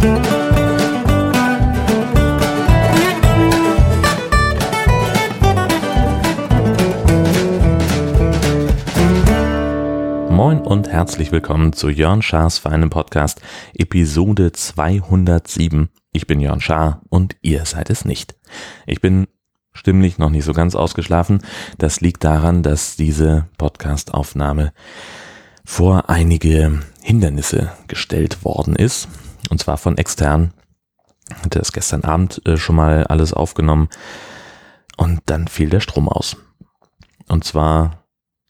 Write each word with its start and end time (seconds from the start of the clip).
Moin 0.00 0.12
und 10.62 10.88
herzlich 10.88 11.32
willkommen 11.32 11.74
zu 11.74 11.90
Jörn 11.90 12.22
Schars 12.22 12.56
feinem 12.56 12.88
Podcast, 12.88 13.42
Episode 13.74 14.52
207. 14.52 15.90
Ich 16.12 16.26
bin 16.26 16.40
Jörn 16.40 16.62
Schaar 16.62 17.02
und 17.10 17.36
ihr 17.42 17.66
seid 17.66 17.90
es 17.90 18.06
nicht. 18.06 18.36
Ich 18.86 19.02
bin 19.02 19.26
stimmlich 19.74 20.16
noch 20.16 20.30
nicht 20.30 20.44
so 20.44 20.54
ganz 20.54 20.74
ausgeschlafen. 20.74 21.42
Das 21.76 22.00
liegt 22.00 22.24
daran, 22.24 22.62
dass 22.62 22.96
diese 22.96 23.48
Podcastaufnahme 23.58 24.72
vor 25.66 26.08
einige 26.08 26.80
Hindernisse 27.02 27.72
gestellt 27.86 28.46
worden 28.46 28.74
ist. 28.76 29.06
Und 29.48 29.60
zwar 29.60 29.76
von 29.76 29.98
extern. 29.98 30.52
Hatte 31.42 31.58
das 31.58 31.72
gestern 31.72 32.04
Abend 32.04 32.44
äh, 32.46 32.56
schon 32.56 32.76
mal 32.76 33.04
alles 33.04 33.32
aufgenommen. 33.32 33.88
Und 34.96 35.20
dann 35.26 35.48
fiel 35.48 35.70
der 35.70 35.80
Strom 35.80 36.08
aus. 36.08 36.36
Und 37.28 37.44
zwar 37.44 38.00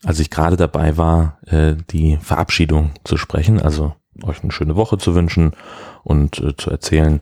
als 0.04 0.18
ich 0.18 0.30
gerade 0.30 0.56
dabei 0.56 0.96
war, 0.96 1.38
äh, 1.46 1.74
die 1.90 2.16
Verabschiedung 2.16 2.92
zu 3.04 3.16
sprechen, 3.16 3.60
also 3.60 3.94
euch 4.22 4.42
eine 4.42 4.52
schöne 4.52 4.76
Woche 4.76 4.98
zu 4.98 5.14
wünschen 5.14 5.52
und 6.02 6.38
äh, 6.38 6.56
zu 6.56 6.70
erzählen, 6.70 7.20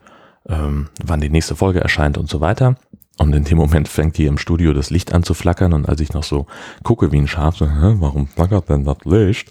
ähm, 0.49 0.89
wann 1.03 1.21
die 1.21 1.31
nächste 1.31 1.57
Folge 1.57 1.81
erscheint 1.81 2.19
und 2.19 2.29
so 2.29 2.41
weiter. 2.41 2.77
Und 3.19 3.35
in 3.35 3.45
dem 3.45 3.59
Moment 3.59 3.89
fängt 3.89 4.17
hier 4.17 4.29
im 4.29 4.39
Studio 4.39 4.73
das 4.73 4.91
Licht 4.91 5.13
an 5.13 5.25
zu 5.25 5.35
flackern 5.35 5.73
und 5.73 5.89
als 5.89 6.01
ich 6.01 6.13
noch 6.13 6.23
so 6.23 6.47
gucke 6.85 7.11
wie 7.11 7.19
ein 7.19 7.27
Schaf, 7.27 7.57
so, 7.57 7.67
Hä, 7.67 7.97
warum 7.99 8.29
flackert 8.29 8.69
denn 8.69 8.85
das 8.85 8.99
Licht, 9.05 9.51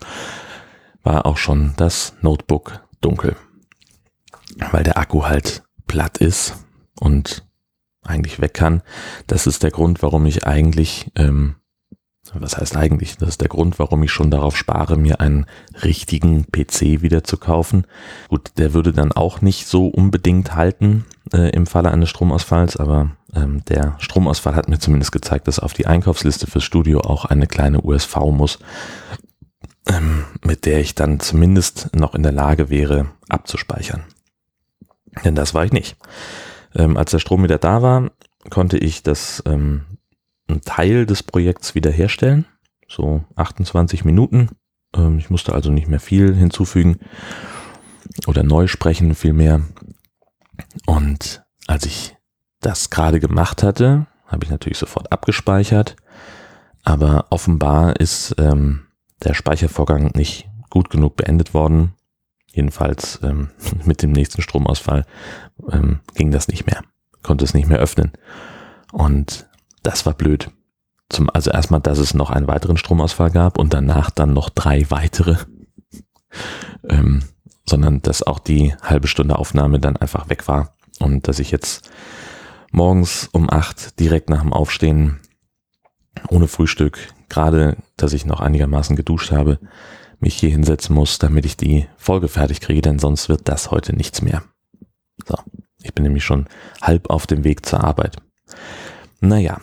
war 1.04 1.26
auch 1.26 1.38
schon 1.38 1.74
das 1.76 2.16
Notebook 2.22 2.82
dunkel. 3.02 3.36
Weil 4.72 4.84
der 4.84 4.98
Akku 4.98 5.26
halt 5.26 5.64
platt 5.88 6.18
ist 6.18 6.56
und 7.00 7.46
eigentlich 8.04 8.40
weg 8.40 8.54
kann. 8.54 8.82
Das 9.28 9.48
ist 9.48 9.64
der 9.64 9.72
Grund, 9.72 10.02
warum 10.02 10.26
ich 10.26 10.46
eigentlich 10.48 11.12
ähm, 11.16 11.56
was 12.34 12.58
heißt 12.58 12.76
eigentlich? 12.76 13.18
Das 13.18 13.30
ist 13.30 13.42
der 13.42 13.48
Grund, 13.48 13.80
warum 13.80 14.04
ich 14.04 14.12
schon 14.12 14.32
darauf 14.32 14.58
spare, 14.58 14.98
mir 14.98 15.20
einen 15.20 15.46
richtigen 15.84 16.46
PC 16.52 17.02
wieder 17.02 17.24
zu 17.24 17.38
kaufen. 17.38 17.86
Gut, 18.30 18.52
der 18.58 18.74
würde 18.74 18.94
dann 18.94 19.12
auch 19.12 19.42
nicht 19.42 19.68
so 19.68 19.88
unbedingt 19.88 20.56
halten 20.56 21.06
äh, 21.34 21.50
im 21.52 21.66
Falle 21.66 21.92
eines 21.92 22.10
Stromausfalls, 22.10 22.78
aber 22.78 23.12
ähm, 23.36 23.64
der 23.66 23.96
Stromausfall 24.00 24.56
hat 24.56 24.70
mir 24.70 24.80
zumindest 24.80 25.12
gezeigt, 25.12 25.48
dass 25.48 25.60
auf 25.60 25.74
die 25.74 25.88
Einkaufsliste 25.88 26.48
fürs 26.48 26.64
Studio 26.64 27.02
auch 27.02 27.26
eine 27.26 27.48
kleine 27.48 27.82
USV 27.82 28.16
muss, 28.32 28.60
ähm, 29.88 30.26
mit 30.44 30.66
der 30.66 30.80
ich 30.80 30.96
dann 30.96 31.20
zumindest 31.20 31.96
noch 31.96 32.16
in 32.16 32.24
der 32.24 32.32
Lage 32.32 32.70
wäre, 32.70 33.08
abzuspeichern. 33.30 34.04
Denn 35.24 35.36
das 35.36 35.54
war 35.54 35.66
ich 35.66 35.72
nicht. 35.72 35.98
Ähm, 36.76 36.98
als 36.98 37.12
der 37.12 37.20
Strom 37.20 37.44
wieder 37.44 37.58
da 37.58 37.82
war, 37.82 38.12
konnte 38.50 38.78
ich 38.78 39.04
das 39.04 39.42
ähm, 39.46 39.86
einen 40.48 40.62
Teil 40.62 41.06
des 41.06 41.24
Projekts 41.24 41.76
wiederherstellen, 41.76 42.46
so 42.88 43.24
28 43.36 44.06
Minuten. 44.06 44.50
Ähm, 44.96 45.18
ich 45.18 45.30
musste 45.30 45.54
also 45.54 45.72
nicht 45.72 45.88
mehr 45.88 46.00
viel 46.00 46.36
hinzufügen 46.36 47.00
oder 48.28 48.44
neu 48.44 48.68
sprechen 48.68 49.16
vielmehr. 49.16 49.62
Und 50.86 51.44
als 51.68 51.86
ich 51.86 52.16
das 52.62 52.90
gerade 52.90 53.20
gemacht 53.20 53.64
hatte, 53.64 54.08
habe 54.26 54.44
ich 54.44 54.50
natürlich 54.50 54.78
sofort 54.78 55.12
abgespeichert, 55.12 55.96
aber 56.84 57.28
offenbar 57.30 57.98
ist 57.98 58.36
ähm, 58.38 58.88
der 59.24 59.34
Speichervorgang 59.34 60.12
nicht 60.16 60.50
gut 60.70 60.90
genug 60.90 61.16
beendet 61.16 61.54
worden. 61.54 61.94
Jedenfalls 62.58 63.20
ähm, 63.22 63.52
mit 63.86 64.02
dem 64.02 64.12
nächsten 64.12 64.42
Stromausfall 64.42 65.06
ähm, 65.72 66.00
ging 66.16 66.32
das 66.32 66.48
nicht 66.48 66.66
mehr, 66.66 66.82
konnte 67.22 67.46
es 67.46 67.54
nicht 67.54 67.68
mehr 67.68 67.78
öffnen. 67.78 68.14
Und 68.92 69.48
das 69.84 70.08
war 70.08 70.16
blöd. 70.16 70.50
Zum, 71.08 71.30
also 71.30 71.52
erstmal, 71.52 71.82
dass 71.82 72.00
es 72.00 72.16
noch 72.16 72.32
einen 72.32 72.48
weiteren 72.48 72.78
Stromausfall 72.78 73.30
gab 73.30 73.60
und 73.60 73.76
danach 73.76 74.10
dann 74.10 74.34
noch 74.34 74.50
drei 74.50 74.90
weitere. 74.90 75.38
ähm, 76.90 77.24
sondern 77.70 78.02
dass 78.02 78.24
auch 78.24 78.40
die 78.40 78.74
halbe 78.82 79.08
Stunde 79.08 79.38
Aufnahme 79.38 79.80
dann 79.80 79.98
einfach 79.98 80.30
weg 80.30 80.48
war 80.48 80.76
und 81.00 81.28
dass 81.28 81.38
ich 81.38 81.52
jetzt 81.52 81.92
morgens 82.72 83.30
um 83.32 83.52
acht 83.52 84.00
direkt 84.00 84.30
nach 84.30 84.42
dem 84.42 84.54
Aufstehen 84.54 85.20
ohne 86.30 86.48
Frühstück, 86.48 86.98
gerade 87.30 87.78
dass 87.98 88.14
ich 88.14 88.26
noch 88.26 88.40
einigermaßen 88.40 88.96
geduscht 88.96 89.32
habe, 89.32 89.60
mich 90.20 90.36
hier 90.36 90.50
hinsetzen 90.50 90.96
muss, 90.96 91.20
damit 91.20 91.46
ich 91.46 91.58
die 91.58 91.88
Folge 91.98 92.28
fertig 92.28 92.62
kriege, 92.62 92.82
denn 92.82 93.00
sonst 93.00 93.30
wird 93.30 93.48
das 93.48 93.72
heute 93.72 93.96
nichts 93.96 94.22
mehr. 94.22 94.44
So, 95.28 95.36
ich 95.82 95.94
bin 95.94 96.04
nämlich 96.04 96.24
schon 96.24 96.48
halb 96.82 97.10
auf 97.10 97.28
dem 97.28 97.44
Weg 97.44 97.66
zur 97.66 97.84
Arbeit. 97.84 98.18
Naja, 99.20 99.60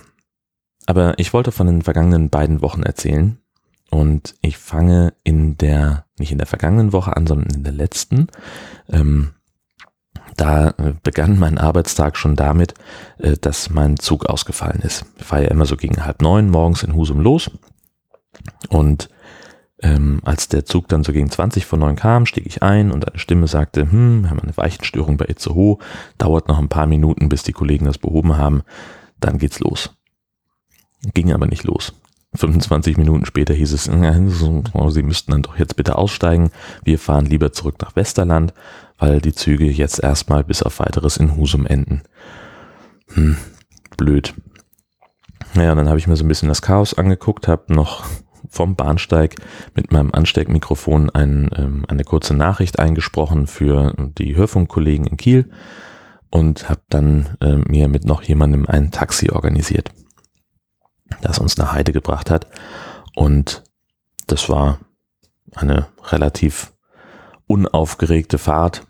aber 0.87 1.19
ich 1.19 1.33
wollte 1.33 1.53
von 1.53 1.67
den 1.67 1.83
vergangenen 1.83 2.31
beiden 2.31 2.63
Wochen 2.63 2.83
erzählen. 2.83 3.39
Und 3.91 4.35
ich 4.41 4.59
fange 4.59 5.15
in 5.23 5.57
der, 5.57 6.07
nicht 6.19 6.33
in 6.33 6.39
der 6.39 6.47
vergangenen 6.47 6.93
Woche 6.93 7.17
an, 7.17 7.27
sondern 7.27 7.55
in 7.55 7.65
der 7.65 7.73
letzten. 7.73 8.27
Ähm, 8.89 9.35
da 10.37 10.71
äh, 10.71 10.95
begann 11.03 11.39
mein 11.39 11.59
Arbeitstag 11.59 12.17
schon 12.17 12.35
damit, 12.35 12.75
äh, 13.19 13.37
dass 13.37 13.71
mein 13.71 13.99
Zug 13.99 14.27
ausgefallen 14.27 14.81
ist. 14.81 15.05
Ich 15.19 15.25
fahre 15.25 15.45
ja 15.45 15.51
immer 15.51 15.67
so 15.67 15.77
gegen 15.77 16.05
halb 16.05 16.23
neun 16.23 16.51
morgens 16.51 16.83
in 16.83 16.95
Husum 16.95 17.21
los. 17.21 17.51
Und 18.69 19.09
ähm, 19.85 20.21
als 20.25 20.49
der 20.49 20.65
Zug 20.65 20.89
dann 20.89 21.05
so 21.05 21.13
gegen 21.13 21.31
20 21.31 21.67
vor 21.67 21.79
neun 21.79 21.95
kam, 21.95 22.25
stieg 22.25 22.47
ich 22.47 22.63
ein 22.63 22.91
und 22.91 23.07
eine 23.07 23.19
Stimme 23.19 23.47
sagte, 23.47 23.83
hm, 23.83 24.23
wir 24.23 24.31
haben 24.31 24.41
eine 24.41 24.57
Weichenstörung 24.57 25.19
bei 25.19 25.27
Itzehoe, 25.27 25.79
dauert 26.17 26.49
noch 26.49 26.59
ein 26.59 26.71
paar 26.71 26.87
Minuten, 26.87 27.29
bis 27.29 27.43
die 27.43 27.53
Kollegen 27.53 27.85
das 27.85 27.99
behoben 27.99 28.39
haben, 28.39 28.63
dann 29.21 29.37
geht's 29.37 29.61
los. 29.61 29.95
Ging 31.13 31.33
aber 31.33 31.47
nicht 31.47 31.65
los. 31.65 31.93
25 32.35 32.97
Minuten 32.97 33.27
später 33.27 33.53
hieß 33.53 33.73
es, 33.73 33.85
Sie 33.85 35.03
müssten 35.03 35.33
dann 35.33 35.43
doch 35.43 35.59
jetzt 35.59 35.77
bitte 35.77 35.97
aussteigen. 35.97 36.51
Wir 36.83 36.99
fahren 36.99 37.27
lieber 37.27 37.53
zurück 37.53 37.77
nach 37.83 37.95
Westerland, 37.95 38.55
weil 38.99 39.21
die 39.21 39.35
Züge 39.35 39.71
jetzt 39.71 40.03
erstmal 40.03 40.45
bis 40.45 40.63
auf 40.63 40.81
weiteres 40.81 41.19
in 41.19 41.37
Husum 41.37 41.67
enden. 41.67 42.03
Hm, 43.13 43.37
blöd. 43.99 44.35
Naja, 45.53 45.75
dann 45.75 45.89
habe 45.89 45.99
ich 45.99 46.07
mir 46.07 46.17
so 46.17 46.25
ein 46.25 46.29
bisschen 46.29 46.49
das 46.49 46.63
Chaos 46.63 46.95
angeguckt, 46.95 47.47
habe 47.47 47.73
noch 47.73 48.05
vom 48.55 48.77
Bahnsteig 48.77 49.37
mit 49.75 49.93
meinem 49.93 50.11
Ansteckmikrofon 50.13 51.11
ein, 51.11 51.51
ähm, 51.57 51.85
eine 51.89 52.05
kurze 52.05 52.35
Nachricht 52.35 52.79
eingesprochen 52.79 53.47
für 53.47 53.95
die 54.19 54.37
Hörfunkkollegen 54.37 55.07
in 55.07 55.17
Kiel 55.17 55.51
und 56.31 56.69
habe 56.69 56.81
dann 56.89 57.37
äh, 57.41 57.57
mir 57.57 57.89
mit 57.89 58.05
noch 58.05 58.23
jemandem 58.23 58.67
ein 58.67 58.91
Taxi 58.91 59.31
organisiert 59.31 59.91
das 61.23 61.39
uns 61.39 61.57
nach 61.57 61.73
Heide 61.73 61.93
gebracht 61.93 62.31
hat. 62.31 62.47
Und 63.15 63.65
das 64.27 64.49
war 64.49 64.79
eine 65.55 65.87
relativ 66.05 66.73
unaufgeregte 67.47 68.39
Fahrt. 68.39 68.87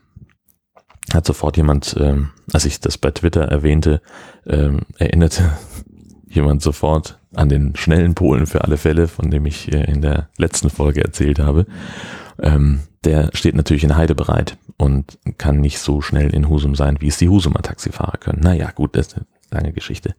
Hat 1.12 1.26
sofort 1.26 1.56
jemand, 1.56 1.96
ähm, 1.98 2.30
als 2.52 2.64
ich 2.64 2.80
das 2.80 2.96
bei 2.98 3.10
Twitter 3.10 3.42
erwähnte, 3.42 4.00
ähm, 4.46 4.82
erinnerte 4.96 5.52
jemand 6.34 6.62
sofort 6.62 7.18
an 7.34 7.48
den 7.48 7.74
schnellen 7.76 8.14
Polen 8.14 8.46
für 8.46 8.64
alle 8.64 8.76
Fälle, 8.76 9.08
von 9.08 9.30
dem 9.30 9.46
ich 9.46 9.72
äh, 9.72 9.84
in 9.84 10.02
der 10.02 10.28
letzten 10.36 10.70
Folge 10.70 11.02
erzählt 11.02 11.38
habe. 11.38 11.66
Ähm, 12.40 12.80
der 13.04 13.30
steht 13.34 13.54
natürlich 13.54 13.84
in 13.84 13.96
Heide 13.96 14.14
bereit 14.14 14.56
und 14.76 15.18
kann 15.38 15.60
nicht 15.60 15.78
so 15.78 16.00
schnell 16.00 16.34
in 16.34 16.48
Husum 16.48 16.74
sein, 16.74 16.96
wie 17.00 17.08
es 17.08 17.18
die 17.18 17.28
Husumer 17.28 17.62
Taxifahrer 17.62 18.18
können. 18.18 18.40
Naja, 18.40 18.70
gut, 18.74 18.96
das 18.96 19.08
ist 19.08 19.16
eine 19.16 19.26
lange 19.50 19.72
Geschichte. 19.72 20.14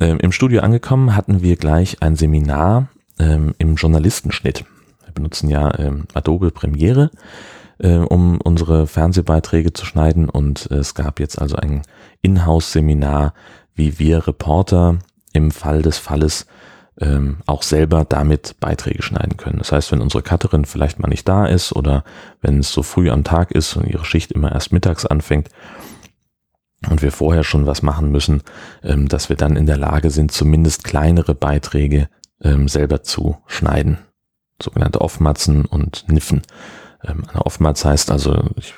Ähm, 0.00 0.18
Im 0.20 0.32
Studio 0.32 0.60
angekommen 0.60 1.16
hatten 1.16 1.42
wir 1.42 1.56
gleich 1.56 2.02
ein 2.02 2.16
Seminar 2.16 2.88
ähm, 3.18 3.54
im 3.58 3.74
Journalistenschnitt. 3.76 4.64
Wir 5.04 5.12
benutzen 5.12 5.48
ja 5.48 5.76
ähm, 5.78 6.04
Adobe 6.14 6.50
Premiere, 6.50 7.10
äh, 7.78 7.96
um 7.96 8.40
unsere 8.40 8.86
Fernsehbeiträge 8.86 9.72
zu 9.72 9.86
schneiden 9.86 10.28
und 10.28 10.70
äh, 10.70 10.76
es 10.76 10.94
gab 10.94 11.20
jetzt 11.20 11.40
also 11.40 11.56
ein 11.56 11.82
Inhouse-Seminar, 12.22 13.34
wie 13.74 13.98
wir 13.98 14.26
Reporter 14.26 14.98
im 15.34 15.50
Fall 15.50 15.82
des 15.82 15.98
Falles 15.98 16.46
ähm, 16.98 17.38
auch 17.46 17.62
selber 17.62 18.06
damit 18.08 18.56
Beiträge 18.60 19.02
schneiden 19.02 19.36
können. 19.36 19.58
Das 19.58 19.72
heißt, 19.72 19.92
wenn 19.92 20.00
unsere 20.00 20.22
Cutterin 20.22 20.64
vielleicht 20.64 20.98
mal 20.98 21.08
nicht 21.08 21.28
da 21.28 21.44
ist 21.44 21.74
oder 21.74 22.04
wenn 22.40 22.60
es 22.60 22.72
so 22.72 22.82
früh 22.82 23.10
am 23.10 23.24
Tag 23.24 23.50
ist 23.50 23.76
und 23.76 23.86
ihre 23.86 24.04
Schicht 24.04 24.32
immer 24.32 24.52
erst 24.52 24.72
mittags 24.72 25.04
anfängt, 25.04 25.50
und 26.90 27.02
wir 27.02 27.12
vorher 27.12 27.44
schon 27.44 27.66
was 27.66 27.82
machen 27.82 28.10
müssen, 28.10 28.42
ähm, 28.82 29.08
dass 29.08 29.28
wir 29.28 29.36
dann 29.36 29.56
in 29.56 29.66
der 29.66 29.76
Lage 29.76 30.10
sind, 30.10 30.32
zumindest 30.32 30.84
kleinere 30.84 31.34
Beiträge 31.34 32.08
ähm, 32.42 32.68
selber 32.68 33.02
zu 33.02 33.38
schneiden. 33.46 33.98
Sogenannte 34.62 35.00
Offmatzen 35.00 35.64
und 35.64 36.04
Niffen. 36.08 36.42
Ähm, 37.02 37.24
eine 37.30 37.44
Offmatz 37.44 37.84
heißt 37.84 38.10
also, 38.10 38.50
ich 38.56 38.74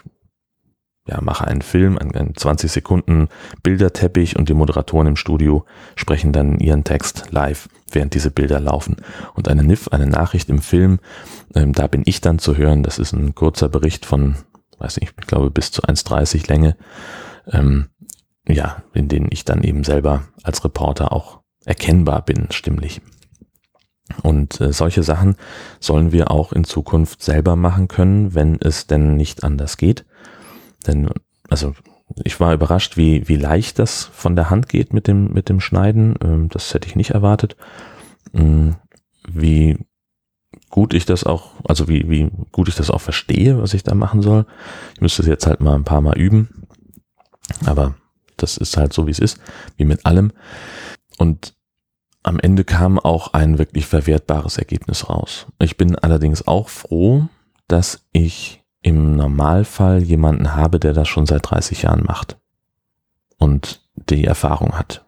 ja, 1.06 1.20
mache 1.20 1.46
einen 1.46 1.62
Film, 1.62 1.98
einen 1.98 2.34
20 2.34 2.70
Sekunden 2.70 3.28
Bilderteppich 3.62 4.36
und 4.36 4.48
die 4.48 4.54
Moderatoren 4.54 5.06
im 5.06 5.16
Studio 5.16 5.64
sprechen 5.94 6.32
dann 6.32 6.58
ihren 6.58 6.84
Text 6.84 7.30
live, 7.30 7.68
während 7.90 8.14
diese 8.14 8.30
Bilder 8.30 8.60
laufen. 8.60 8.96
Und 9.34 9.48
eine 9.48 9.62
NIF, 9.62 9.88
eine 9.88 10.06
Nachricht 10.06 10.48
im 10.48 10.60
Film, 10.60 10.98
ähm, 11.54 11.72
da 11.72 11.86
bin 11.86 12.02
ich 12.06 12.20
dann 12.20 12.38
zu 12.38 12.56
hören. 12.56 12.82
Das 12.82 12.98
ist 12.98 13.12
ein 13.12 13.34
kurzer 13.34 13.68
Bericht 13.68 14.04
von 14.04 14.36
weiß 14.78 15.00
nicht, 15.00 15.14
ich 15.18 15.26
glaube 15.26 15.50
bis 15.50 15.70
zu 15.70 15.82
1,30 15.82 16.48
Länge, 16.48 16.76
ähm, 17.50 17.88
ja, 18.48 18.82
in 18.94 19.08
denen 19.08 19.28
ich 19.30 19.44
dann 19.44 19.62
eben 19.62 19.84
selber 19.84 20.24
als 20.42 20.64
Reporter 20.64 21.12
auch 21.12 21.40
erkennbar 21.64 22.24
bin, 22.24 22.48
stimmlich. 22.50 23.00
Und 24.22 24.60
äh, 24.60 24.72
solche 24.72 25.02
Sachen 25.02 25.36
sollen 25.80 26.12
wir 26.12 26.30
auch 26.30 26.52
in 26.52 26.62
Zukunft 26.62 27.22
selber 27.22 27.56
machen 27.56 27.88
können, 27.88 28.34
wenn 28.34 28.60
es 28.60 28.86
denn 28.86 29.16
nicht 29.16 29.42
anders 29.42 29.76
geht. 29.76 30.04
Denn, 30.86 31.08
also 31.48 31.74
ich 32.24 32.38
war 32.40 32.54
überrascht, 32.54 32.96
wie, 32.96 33.28
wie 33.28 33.36
leicht 33.36 33.78
das 33.78 34.04
von 34.04 34.36
der 34.36 34.50
Hand 34.50 34.68
geht 34.68 34.92
mit 34.92 35.06
dem, 35.06 35.32
mit 35.32 35.48
dem 35.48 35.60
Schneiden. 35.60 36.14
Ähm, 36.22 36.48
das 36.48 36.72
hätte 36.72 36.88
ich 36.88 36.96
nicht 36.96 37.10
erwartet. 37.10 37.56
Ähm, 38.32 38.76
wie 39.28 39.78
gut 40.70 40.94
ich 40.94 41.06
das 41.06 41.24
auch, 41.24 41.52
also 41.64 41.88
wie, 41.88 42.08
wie 42.08 42.30
gut 42.52 42.68
ich 42.68 42.74
das 42.74 42.90
auch 42.90 43.00
verstehe, 43.00 43.60
was 43.60 43.74
ich 43.74 43.82
da 43.82 43.94
machen 43.94 44.22
soll. 44.22 44.46
Ich 44.94 45.00
müsste 45.00 45.22
es 45.22 45.28
jetzt 45.28 45.46
halt 45.46 45.60
mal 45.60 45.74
ein 45.74 45.84
paar 45.84 46.00
Mal 46.00 46.18
üben. 46.18 46.66
Aber 47.64 47.94
das 48.36 48.56
ist 48.56 48.76
halt 48.76 48.92
so, 48.92 49.06
wie 49.06 49.12
es 49.12 49.18
ist, 49.18 49.40
wie 49.76 49.84
mit 49.84 50.04
allem. 50.04 50.32
Und 51.18 51.54
am 52.22 52.40
Ende 52.40 52.64
kam 52.64 52.98
auch 52.98 53.32
ein 53.34 53.58
wirklich 53.58 53.86
verwertbares 53.86 54.58
Ergebnis 54.58 55.08
raus. 55.08 55.46
Ich 55.60 55.76
bin 55.76 55.96
allerdings 55.96 56.46
auch 56.46 56.68
froh, 56.68 57.28
dass 57.68 58.04
ich 58.12 58.64
im 58.86 59.16
Normalfall 59.16 60.00
jemanden 60.00 60.54
habe, 60.54 60.78
der 60.78 60.92
das 60.92 61.08
schon 61.08 61.26
seit 61.26 61.50
30 61.50 61.82
Jahren 61.82 62.04
macht 62.04 62.38
und 63.36 63.82
die 63.96 64.24
Erfahrung 64.24 64.78
hat. 64.78 65.04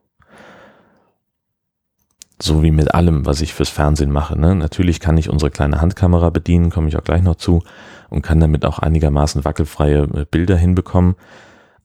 So 2.43 2.65
wie 2.65 2.73
mit 2.73 2.93
allem, 2.93 3.25
was 3.25 3.41
ich 3.41 3.55
fürs 3.55 3.69
Fernsehen 3.69 4.11
mache. 4.11 4.37
Ne? 4.37 4.57
Natürlich 4.57 4.99
kann 4.99 5.17
ich 5.17 5.31
unsere 5.31 5.53
kleine 5.53 5.81
Handkamera 5.81 6.31
bedienen, 6.31 6.71
komme 6.71 6.89
ich 6.89 6.97
auch 6.97 7.05
gleich 7.05 7.23
noch 7.23 7.37
zu, 7.37 7.63
und 8.11 8.23
kann 8.23 8.41
damit 8.41 8.65
auch 8.65 8.81
einigermaßen 8.81 9.45
wackelfreie 9.45 10.09
äh, 10.13 10.27
Bilder 10.29 10.57
hinbekommen. 10.57 11.15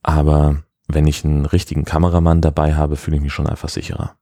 Aber 0.02 0.64
wenn 0.88 1.06
ich 1.06 1.24
einen 1.24 1.46
richtigen 1.46 1.86
Kameramann 1.86 2.42
dabei 2.42 2.74
habe, 2.74 2.96
fühle 2.96 3.18
ich 3.18 3.24
mich 3.24 3.34
schon 3.34 3.48
einfach 3.48 3.70
sicherer. 3.70 4.16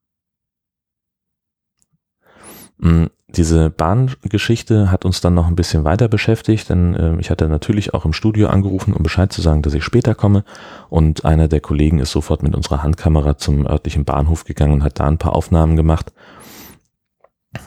Diese 3.35 3.69
Bahngeschichte 3.69 4.91
hat 4.91 5.05
uns 5.05 5.21
dann 5.21 5.33
noch 5.33 5.47
ein 5.47 5.55
bisschen 5.55 5.85
weiter 5.85 6.09
beschäftigt, 6.09 6.69
denn 6.69 6.95
äh, 6.95 7.17
ich 7.19 7.29
hatte 7.29 7.47
natürlich 7.47 7.93
auch 7.93 8.03
im 8.03 8.11
Studio 8.11 8.47
angerufen, 8.47 8.93
um 8.93 9.03
Bescheid 9.03 9.31
zu 9.31 9.41
sagen, 9.41 9.61
dass 9.61 9.73
ich 9.73 9.85
später 9.85 10.15
komme. 10.15 10.43
Und 10.89 11.23
einer 11.23 11.47
der 11.47 11.61
Kollegen 11.61 11.99
ist 11.99 12.11
sofort 12.11 12.43
mit 12.43 12.55
unserer 12.55 12.83
Handkamera 12.83 13.37
zum 13.37 13.65
örtlichen 13.65 14.03
Bahnhof 14.03 14.43
gegangen 14.43 14.73
und 14.73 14.83
hat 14.83 14.99
da 14.99 15.07
ein 15.07 15.17
paar 15.17 15.33
Aufnahmen 15.33 15.77
gemacht. 15.77 16.11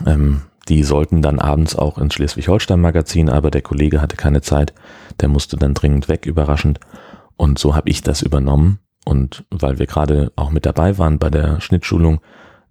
Ähm, 0.04 0.42
die 0.68 0.82
sollten 0.82 1.22
dann 1.22 1.38
abends 1.38 1.76
auch 1.76 1.96
ins 1.96 2.14
Schleswig-Holstein-Magazin, 2.14 3.30
aber 3.30 3.50
der 3.50 3.62
Kollege 3.62 4.02
hatte 4.02 4.16
keine 4.16 4.42
Zeit. 4.42 4.74
Der 5.20 5.28
musste 5.28 5.56
dann 5.56 5.72
dringend 5.72 6.08
weg, 6.08 6.26
überraschend. 6.26 6.78
Und 7.36 7.58
so 7.58 7.74
habe 7.74 7.88
ich 7.88 8.02
das 8.02 8.20
übernommen. 8.20 8.80
Und 9.06 9.44
weil 9.50 9.78
wir 9.78 9.86
gerade 9.86 10.30
auch 10.36 10.50
mit 10.50 10.66
dabei 10.66 10.98
waren 10.98 11.18
bei 11.18 11.30
der 11.30 11.60
Schnittschulung, 11.62 12.20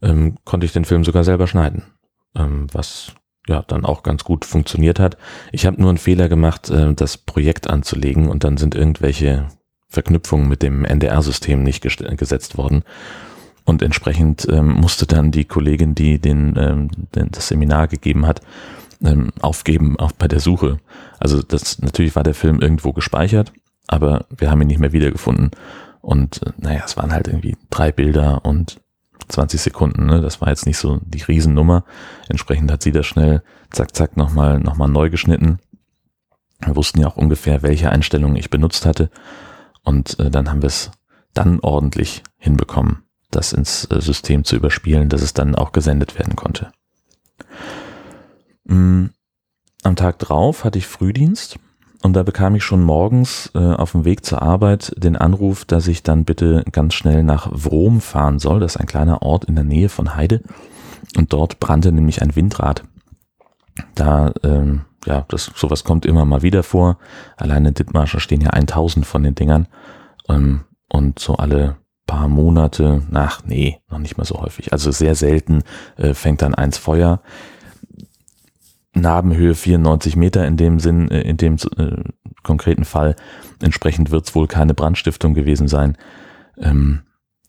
ähm, 0.04 0.38
konnte 0.46 0.66
ich 0.66 0.74
den 0.74 0.86
Film 0.86 1.04
sogar 1.04 1.24
selber 1.24 1.48
schneiden 1.48 1.84
ähm, 2.35 2.68
was 2.71 3.13
ja 3.47 3.63
dann 3.68 3.85
auch 3.85 4.03
ganz 4.03 4.24
gut 4.24 4.45
funktioniert 4.45 5.00
hat. 5.00 5.18
Ich 5.51 5.65
habe 5.65 5.80
nur 5.81 5.89
einen 5.89 5.97
Fehler 5.97 6.30
gemacht, 6.30 6.69
äh, 6.69 6.94
das 6.94 7.18
Projekt 7.18 7.69
anzulegen 7.69 8.27
und 8.27 8.44
dann 8.44 8.57
sind 8.57 8.75
irgendwelche 8.75 9.47
Verknüpfungen 9.89 10.47
mit 10.47 10.63
dem 10.63 10.85
NDR-System 10.85 11.62
nicht 11.63 11.81
gesetzt 11.81 12.57
worden. 12.57 12.83
Und 13.65 13.81
entsprechend 13.81 14.47
ähm, 14.50 14.74
musste 14.74 15.06
dann 15.06 15.31
die 15.31 15.45
Kollegin, 15.45 15.95
die 15.95 16.19
den, 16.19 16.56
ähm, 16.57 16.89
den, 17.15 17.30
das 17.31 17.47
Seminar 17.47 17.88
gegeben 17.88 18.25
hat, 18.25 18.41
ähm, 19.03 19.31
aufgeben, 19.41 19.97
auch 20.00 20.12
bei 20.12 20.27
der 20.27 20.39
Suche. 20.39 20.79
Also 21.19 21.41
das 21.41 21.79
natürlich 21.79 22.15
war 22.15 22.24
der 22.24 22.33
Film 22.33 22.59
irgendwo 22.59 22.91
gespeichert, 22.91 23.53
aber 23.88 24.25
wir 24.36 24.50
haben 24.50 24.62
ihn 24.62 24.68
nicht 24.68 24.79
mehr 24.79 24.94
wiedergefunden. 24.94 25.51
Und 26.01 26.41
äh, 26.44 26.51
naja, 26.57 26.81
es 26.86 26.97
waren 26.97 27.13
halt 27.13 27.27
irgendwie 27.27 27.56
drei 27.69 27.91
Bilder 27.91 28.44
und 28.44 28.81
20 29.33 29.62
Sekunden, 29.62 30.06
ne? 30.06 30.21
das 30.21 30.41
war 30.41 30.50
jetzt 30.50 30.65
nicht 30.65 30.77
so 30.77 31.00
die 31.03 31.21
Riesennummer. 31.21 31.83
Entsprechend 32.30 32.71
hat 32.71 32.83
sie 32.83 32.91
das 32.91 33.06
schnell, 33.06 33.44
zack, 33.71 33.95
zack, 33.95 34.18
nochmal 34.18 34.59
noch 34.59 34.75
mal 34.75 34.88
neu 34.88 35.09
geschnitten. 35.09 35.59
Wir 36.59 36.75
wussten 36.75 37.01
ja 37.01 37.07
auch 37.07 37.18
ungefähr, 37.18 37.62
welche 37.62 37.89
Einstellungen 37.89 38.38
ich 38.38 38.50
benutzt 38.50 38.85
hatte. 38.85 39.09
Und 39.83 40.19
äh, 40.19 40.30
dann 40.30 40.50
haben 40.50 40.62
wir 40.62 40.68
es 40.68 40.91
dann 41.33 41.59
ordentlich 41.59 42.24
hinbekommen, 42.38 43.03
das 43.31 43.53
ins 43.53 43.85
äh, 43.85 44.00
System 44.00 44.44
zu 44.44 44.56
überspielen, 44.56 45.09
dass 45.09 45.21
es 45.21 45.33
dann 45.33 45.56
auch 45.56 45.71
gesendet 45.71 46.18
werden 46.18 46.36
konnte. 46.36 46.71
Mm, 48.65 49.07
am 49.83 49.95
Tag 49.95 50.19
drauf 50.19 50.63
hatte 50.63 50.77
ich 50.77 50.88
Frühdienst 50.88 51.57
und 52.03 52.13
da 52.13 52.23
bekam 52.23 52.53
ich 52.53 52.65
schon 52.65 52.83
morgens 52.83 53.50
äh, 53.55 53.59
auf 53.59 53.94
dem 53.94 54.03
Weg 54.03 54.25
zur 54.25 54.41
Arbeit 54.41 54.94
den 54.97 55.15
Anruf, 55.15 55.63
dass 55.63 55.88
ich 55.88 56.03
dann 56.03 56.25
bitte 56.25 56.65
ganz 56.69 56.95
schnell 56.95 57.23
nach 57.23 57.50
Wrom 57.51 58.01
fahren 58.01 58.39
soll. 58.39 58.59
Das 58.59 58.75
ist 58.75 58.81
ein 58.81 58.88
kleiner 58.88 59.21
Ort 59.21 59.45
in 59.45 59.55
der 59.55 59.63
Nähe 59.63 59.88
von 59.88 60.13
Heide. 60.13 60.41
Und 61.17 61.31
dort 61.31 61.61
brannte 61.61 61.94
nämlich 61.94 62.21
ein 62.21 62.35
Windrad. 62.35 62.83
Da, 63.95 64.33
ähm, 64.44 64.81
ja, 65.05 65.23
das, 65.29 65.50
sowas 65.55 65.85
kommt 65.85 66.05
immer 66.05 66.25
mal 66.25 66.41
wieder 66.41 66.63
vor. 66.63 66.97
Alleine 67.38 67.69
in 67.69 67.73
Dithmarscher 67.73 68.19
stehen 68.19 68.41
ja 68.41 68.50
1000 68.50 69.05
von 69.05 69.23
den 69.23 69.35
Dingern. 69.35 69.67
Ähm, 70.27 70.65
und 70.89 71.19
so 71.19 71.35
alle 71.35 71.77
paar 72.05 72.27
Monate, 72.27 73.01
nach, 73.09 73.45
nee, 73.45 73.79
noch 73.89 74.00
nicht 74.00 74.17
mal 74.17 74.25
so 74.25 74.41
häufig. 74.41 74.73
Also 74.73 74.91
sehr 74.91 75.15
selten 75.15 75.63
äh, 75.95 76.13
fängt 76.13 76.41
dann 76.41 76.53
eins 76.53 76.77
Feuer. 76.77 77.21
Narbenhöhe 78.94 79.56
94 79.56 80.16
Meter 80.16 80.45
in 80.45 80.57
dem 80.57 80.80
Sinn, 80.80 81.10
äh, 81.10 81.22
in 81.22 81.38
dem 81.38 81.56
äh, 81.78 82.04
konkreten 82.44 82.86
Fall. 82.86 83.16
Entsprechend 83.62 84.12
wird 84.12 84.28
es 84.28 84.36
wohl 84.36 84.48
keine 84.48 84.74
Brandstiftung 84.74 85.34
gewesen 85.34 85.68
sein. 85.68 85.98
Ähm, 86.57 87.01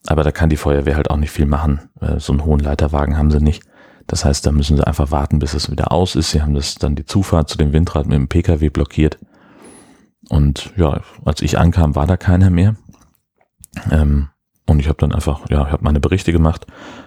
aber 0.06 0.23
da 0.23 0.32
kann 0.32 0.50
die 0.50 0.56
Feuerwehr 0.56 0.96
halt 0.96 1.11
auch 1.11 1.17
nicht 1.17 1.31
viel 1.31 1.46
machen. 1.46 1.81
Äh, 2.00 2.19
so 2.19 2.32
einen 2.32 2.44
hohen 2.44 2.61
Leiterwagen 2.61 3.17
haben 3.17 3.31
sie 3.31 3.41
nicht. 3.41 3.62
Das 4.06 4.25
heißt, 4.25 4.44
da 4.46 4.52
müssen 4.52 4.76
sie 4.76 4.87
einfach 4.87 5.11
warten, 5.11 5.38
bis 5.38 5.55
es 5.55 5.70
wieder 5.70 5.93
aus 5.93 6.14
ist. 6.14 6.31
Sie 6.31 6.43
haben 6.43 6.55
das 6.55 6.75
dann 6.75 6.94
die 6.94 7.06
Zufahrt 7.06 7.49
zu 7.49 7.56
dem 7.56 7.73
Windrad 7.73 8.06
mit 8.06 8.17
dem 8.17 8.29
Pkw 8.29 8.69
blockiert. 8.69 9.19
Und 10.29 10.73
ja, 10.76 11.00
als 11.25 11.43
ich 11.43 11.58
ankam, 11.58 11.94
war 11.94 12.06
da 12.06 12.17
keiner 12.17 12.50
mehr. 12.50 12.76
Ähm, 13.90 14.29
und 14.67 14.79
ich 14.79 14.88
habe 14.88 14.99
dann 14.99 15.12
einfach, 15.12 15.49
ja, 15.50 15.70
habe 15.70 15.85
meine 15.85 16.00
Berichte 16.00 16.32
gemacht, 16.32 16.67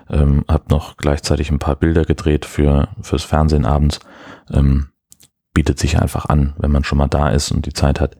ähm, 0.09 0.43
habe 0.47 0.65
noch 0.69 0.97
gleichzeitig 0.97 1.49
ein 1.49 1.59
paar 1.59 1.75
Bilder 1.75 2.05
gedreht 2.05 2.45
für 2.45 2.89
fürs 3.01 3.23
Fernsehen 3.23 3.65
abends. 3.65 3.99
Ähm, 4.51 4.89
bietet 5.53 5.79
sich 5.79 5.99
einfach 5.99 6.25
an, 6.25 6.53
wenn 6.57 6.71
man 6.71 6.83
schon 6.83 6.97
mal 6.97 7.07
da 7.07 7.29
ist 7.29 7.51
und 7.51 7.65
die 7.65 7.73
Zeit 7.73 7.99
hat. 7.99 8.17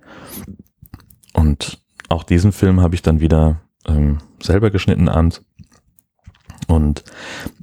Und 1.34 1.80
auch 2.10 2.24
diesen 2.24 2.52
Film 2.52 2.82
habe 2.82 2.96
ich 2.96 3.02
dann 3.02 3.20
wieder 3.20 3.62
ähm, 3.88 4.18
selber 4.42 4.72
geschnitten 4.72 5.08
abends 5.08 5.42
und 6.68 7.04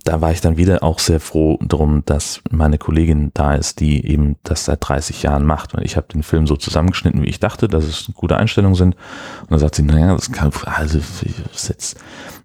da 0.05 0.21
war 0.23 0.33
ich 0.33 0.41
dann 0.41 0.57
wieder 0.57 0.83
auch 0.83 0.99
sehr 0.99 1.21
froh 1.21 1.59
drum, 1.61 2.03
dass 2.07 2.41
meine 2.51 2.79
Kollegin 2.79 3.33
da 3.35 3.55
ist, 3.55 3.81
die 3.81 4.07
eben 4.07 4.37
das 4.43 4.65
seit 4.65 4.89
30 4.89 5.23
Jahren 5.23 5.45
macht. 5.45 5.75
Und 5.75 5.83
ich 5.83 5.97
habe 5.97 6.07
den 6.13 6.23
Film 6.23 6.47
so 6.47 6.57
zusammengeschnitten, 6.57 7.23
wie 7.23 7.29
ich 7.29 7.39
dachte, 7.39 7.69
dass 7.69 7.85
es 7.85 8.11
gute 8.15 8.37
Einstellungen 8.37 8.75
sind. 8.75 8.95
Und 9.43 9.51
dann 9.51 9.59
sagt 9.59 9.75
sie, 9.75 9.83
naja, 9.83 10.15
das 10.15 10.33
kann, 10.33 10.51
also 10.65 10.99
ist 10.99 11.69
jetzt, 11.69 11.99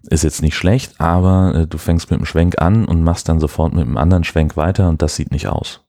ist 0.08 0.24
jetzt 0.24 0.42
nicht 0.42 0.54
schlecht, 0.54 1.00
aber 1.00 1.54
äh, 1.54 1.66
du 1.66 1.78
fängst 1.78 2.10
mit 2.10 2.20
dem 2.20 2.26
Schwenk 2.26 2.60
an 2.60 2.84
und 2.84 3.02
machst 3.02 3.28
dann 3.28 3.40
sofort 3.40 3.72
mit 3.72 3.84
dem 3.84 3.96
anderen 3.96 4.24
Schwenk 4.24 4.56
weiter 4.56 4.88
und 4.88 5.00
das 5.00 5.16
sieht 5.16 5.32
nicht 5.32 5.48
aus. 5.48 5.80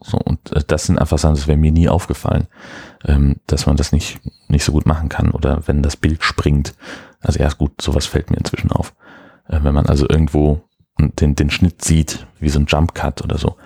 So, 0.00 0.18
und 0.18 0.52
äh, 0.52 0.62
das 0.66 0.86
sind 0.86 0.98
einfach 0.98 1.18
Sachen, 1.18 1.36
das 1.36 1.46
wäre 1.46 1.58
mir 1.58 1.72
nie 1.72 1.88
aufgefallen, 1.88 2.46
ähm, 3.04 3.36
dass 3.46 3.66
man 3.66 3.76
das 3.76 3.92
nicht, 3.92 4.20
nicht 4.48 4.64
so 4.64 4.72
gut 4.72 4.86
machen 4.86 5.08
kann 5.08 5.30
oder 5.30 5.62
wenn 5.66 5.82
das 5.82 5.96
Bild 5.96 6.22
springt. 6.22 6.74
Also 7.20 7.38
erst 7.38 7.58
gut, 7.58 7.80
sowas 7.80 8.06
fällt 8.06 8.30
mir 8.30 8.36
inzwischen 8.36 8.70
auf. 8.70 8.94
Äh, 9.48 9.60
wenn 9.62 9.74
man 9.74 9.86
also 9.86 10.08
irgendwo 10.08 10.62
den, 10.98 11.34
den 11.34 11.50
Schnitt 11.50 11.84
sieht, 11.84 12.26
wie 12.40 12.48
so 12.48 12.58
ein 12.58 12.66
Jump 12.66 12.94
Cut 12.94 13.22
oder 13.22 13.38
so. 13.38 13.56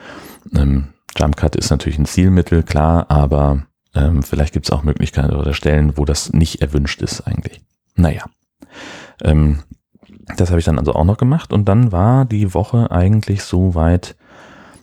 Ähm, 0.54 0.88
Jump 1.16 1.36
Cut 1.36 1.56
ist 1.56 1.70
natürlich 1.70 1.98
ein 1.98 2.06
Zielmittel, 2.06 2.62
klar, 2.62 3.06
aber 3.08 3.62
ähm, 3.94 4.22
vielleicht 4.22 4.52
gibt 4.52 4.66
es 4.66 4.72
auch 4.72 4.82
Möglichkeiten 4.82 5.34
oder 5.34 5.54
Stellen, 5.54 5.96
wo 5.96 6.04
das 6.04 6.32
nicht 6.32 6.60
erwünscht 6.62 7.02
ist 7.02 7.22
eigentlich. 7.22 7.60
Naja. 7.94 8.24
Ähm, 9.22 9.62
das 10.36 10.50
habe 10.50 10.58
ich 10.58 10.64
dann 10.64 10.78
also 10.78 10.94
auch 10.94 11.04
noch 11.04 11.18
gemacht 11.18 11.52
und 11.52 11.66
dann 11.68 11.92
war 11.92 12.24
die 12.24 12.54
Woche 12.54 12.90
eigentlich 12.90 13.42
so 13.42 13.74
weit 13.74 14.16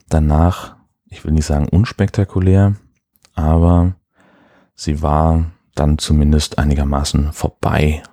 danach, 0.09 0.76
ich 1.09 1.23
will 1.23 1.31
nicht 1.31 1.45
sagen 1.45 1.69
unspektakulär, 1.69 2.75
aber 3.35 3.95
sie 4.75 5.01
war 5.01 5.45
dann 5.75 5.97
zumindest 5.97 6.57
einigermaßen 6.57 7.33
vorbei, 7.33 8.03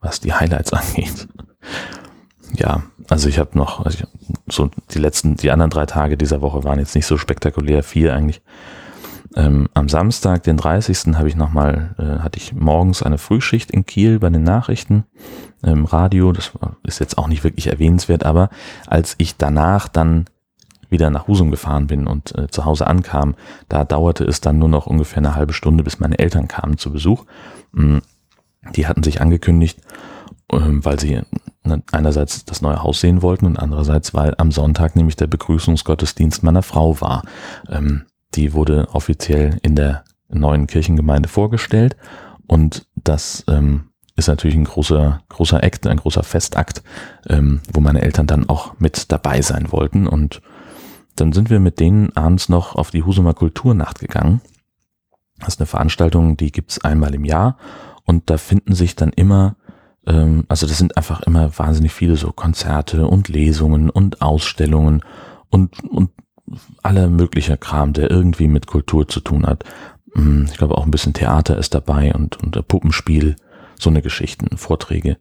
was 0.00 0.20
die 0.20 0.32
Highlights 0.32 0.72
angeht 0.72 1.28
ja, 2.56 2.82
also 3.08 3.28
ich 3.28 3.38
habe 3.38 3.56
noch, 3.56 3.84
also 3.84 4.04
so 4.48 4.70
die 4.90 4.98
letzten, 4.98 5.36
die 5.36 5.50
anderen 5.50 5.70
drei 5.70 5.86
Tage 5.86 6.16
dieser 6.16 6.40
Woche 6.40 6.64
waren 6.64 6.78
jetzt 6.78 6.94
nicht 6.94 7.06
so 7.06 7.16
spektakulär, 7.16 7.82
vier 7.82 8.14
eigentlich. 8.14 8.42
Ähm, 9.36 9.68
am 9.74 9.88
Samstag, 9.88 10.44
den 10.44 10.56
30. 10.56 11.16
habe 11.16 11.28
ich 11.28 11.34
nochmal, 11.34 11.94
äh, 11.98 12.22
hatte 12.22 12.38
ich 12.38 12.52
morgens 12.52 13.02
eine 13.02 13.18
Frühschicht 13.18 13.70
in 13.72 13.84
Kiel 13.84 14.20
bei 14.20 14.30
den 14.30 14.44
Nachrichten 14.44 15.04
im 15.62 15.86
Radio. 15.86 16.30
Das 16.30 16.52
ist 16.84 17.00
jetzt 17.00 17.18
auch 17.18 17.26
nicht 17.26 17.42
wirklich 17.42 17.66
erwähnenswert, 17.66 18.24
aber 18.24 18.48
als 18.86 19.16
ich 19.18 19.36
danach 19.36 19.88
dann 19.88 20.26
wieder 20.94 21.10
nach 21.10 21.26
Husum 21.26 21.50
gefahren 21.50 21.88
bin 21.88 22.06
und 22.06 22.34
äh, 22.38 22.48
zu 22.48 22.64
Hause 22.64 22.86
ankam, 22.86 23.34
da 23.68 23.84
dauerte 23.84 24.24
es 24.24 24.40
dann 24.40 24.58
nur 24.58 24.68
noch 24.68 24.86
ungefähr 24.86 25.18
eine 25.18 25.34
halbe 25.34 25.52
Stunde, 25.52 25.82
bis 25.82 25.98
meine 25.98 26.18
Eltern 26.18 26.46
kamen 26.46 26.78
zu 26.78 26.92
Besuch. 26.92 27.24
Mm, 27.72 27.98
die 28.76 28.86
hatten 28.86 29.02
sich 29.02 29.20
angekündigt, 29.20 29.80
ähm, 30.52 30.84
weil 30.84 31.00
sie 31.00 31.20
ne, 31.64 31.82
einerseits 31.90 32.44
das 32.44 32.62
neue 32.62 32.82
Haus 32.82 33.00
sehen 33.00 33.22
wollten 33.22 33.46
und 33.46 33.58
andererseits, 33.58 34.14
weil 34.14 34.34
am 34.38 34.52
Sonntag 34.52 34.94
nämlich 34.94 35.16
der 35.16 35.26
Begrüßungsgottesdienst 35.26 36.44
meiner 36.44 36.62
Frau 36.62 37.00
war. 37.00 37.24
Ähm, 37.68 38.04
die 38.34 38.52
wurde 38.52 38.88
offiziell 38.92 39.58
in 39.62 39.74
der 39.74 40.04
neuen 40.28 40.68
Kirchengemeinde 40.68 41.28
vorgestellt 41.28 41.96
und 42.46 42.86
das 42.94 43.44
ähm, 43.48 43.90
ist 44.16 44.28
natürlich 44.28 44.56
ein 44.56 44.64
großer, 44.64 45.22
großer 45.28 45.62
Akt, 45.62 45.88
ein 45.88 45.96
großer 45.96 46.22
Festakt, 46.22 46.84
wo 47.26 47.80
meine 47.80 48.02
Eltern 48.02 48.28
dann 48.28 48.48
auch 48.48 48.78
mit 48.78 49.10
dabei 49.10 49.42
sein 49.42 49.72
wollten 49.72 50.06
und 50.06 50.40
dann 51.16 51.32
sind 51.32 51.50
wir 51.50 51.60
mit 51.60 51.80
denen 51.80 52.14
abends 52.16 52.48
noch 52.48 52.74
auf 52.74 52.90
die 52.90 53.02
Husumer 53.02 53.34
Kulturnacht 53.34 53.98
gegangen. 53.98 54.40
Das 55.38 55.54
ist 55.54 55.60
eine 55.60 55.66
Veranstaltung, 55.66 56.36
die 56.36 56.52
gibt's 56.52 56.84
einmal 56.84 57.14
im 57.14 57.24
Jahr 57.24 57.56
und 58.04 58.30
da 58.30 58.38
finden 58.38 58.74
sich 58.74 58.96
dann 58.96 59.10
immer 59.10 59.56
ähm, 60.06 60.44
also 60.48 60.66
das 60.66 60.78
sind 60.78 60.96
einfach 60.96 61.22
immer 61.22 61.56
wahnsinnig 61.58 61.92
viele 61.92 62.16
so 62.16 62.32
Konzerte 62.32 63.06
und 63.06 63.28
Lesungen 63.28 63.90
und 63.90 64.22
Ausstellungen 64.22 65.02
und, 65.50 65.82
und 65.84 66.10
aller 66.82 67.08
möglicher 67.08 67.56
Kram, 67.56 67.92
der 67.92 68.10
irgendwie 68.10 68.48
mit 68.48 68.66
Kultur 68.66 69.08
zu 69.08 69.20
tun 69.20 69.46
hat. 69.46 69.64
Mm, 70.14 70.44
ich 70.44 70.58
glaube 70.58 70.76
auch 70.76 70.84
ein 70.84 70.90
bisschen 70.90 71.14
Theater 71.14 71.58
ist 71.58 71.74
dabei 71.74 72.14
und, 72.14 72.42
und 72.42 72.68
Puppenspiel, 72.68 73.36
so 73.78 73.90
eine 73.90 74.02
Geschichten, 74.02 74.56
Vorträge. 74.56 75.18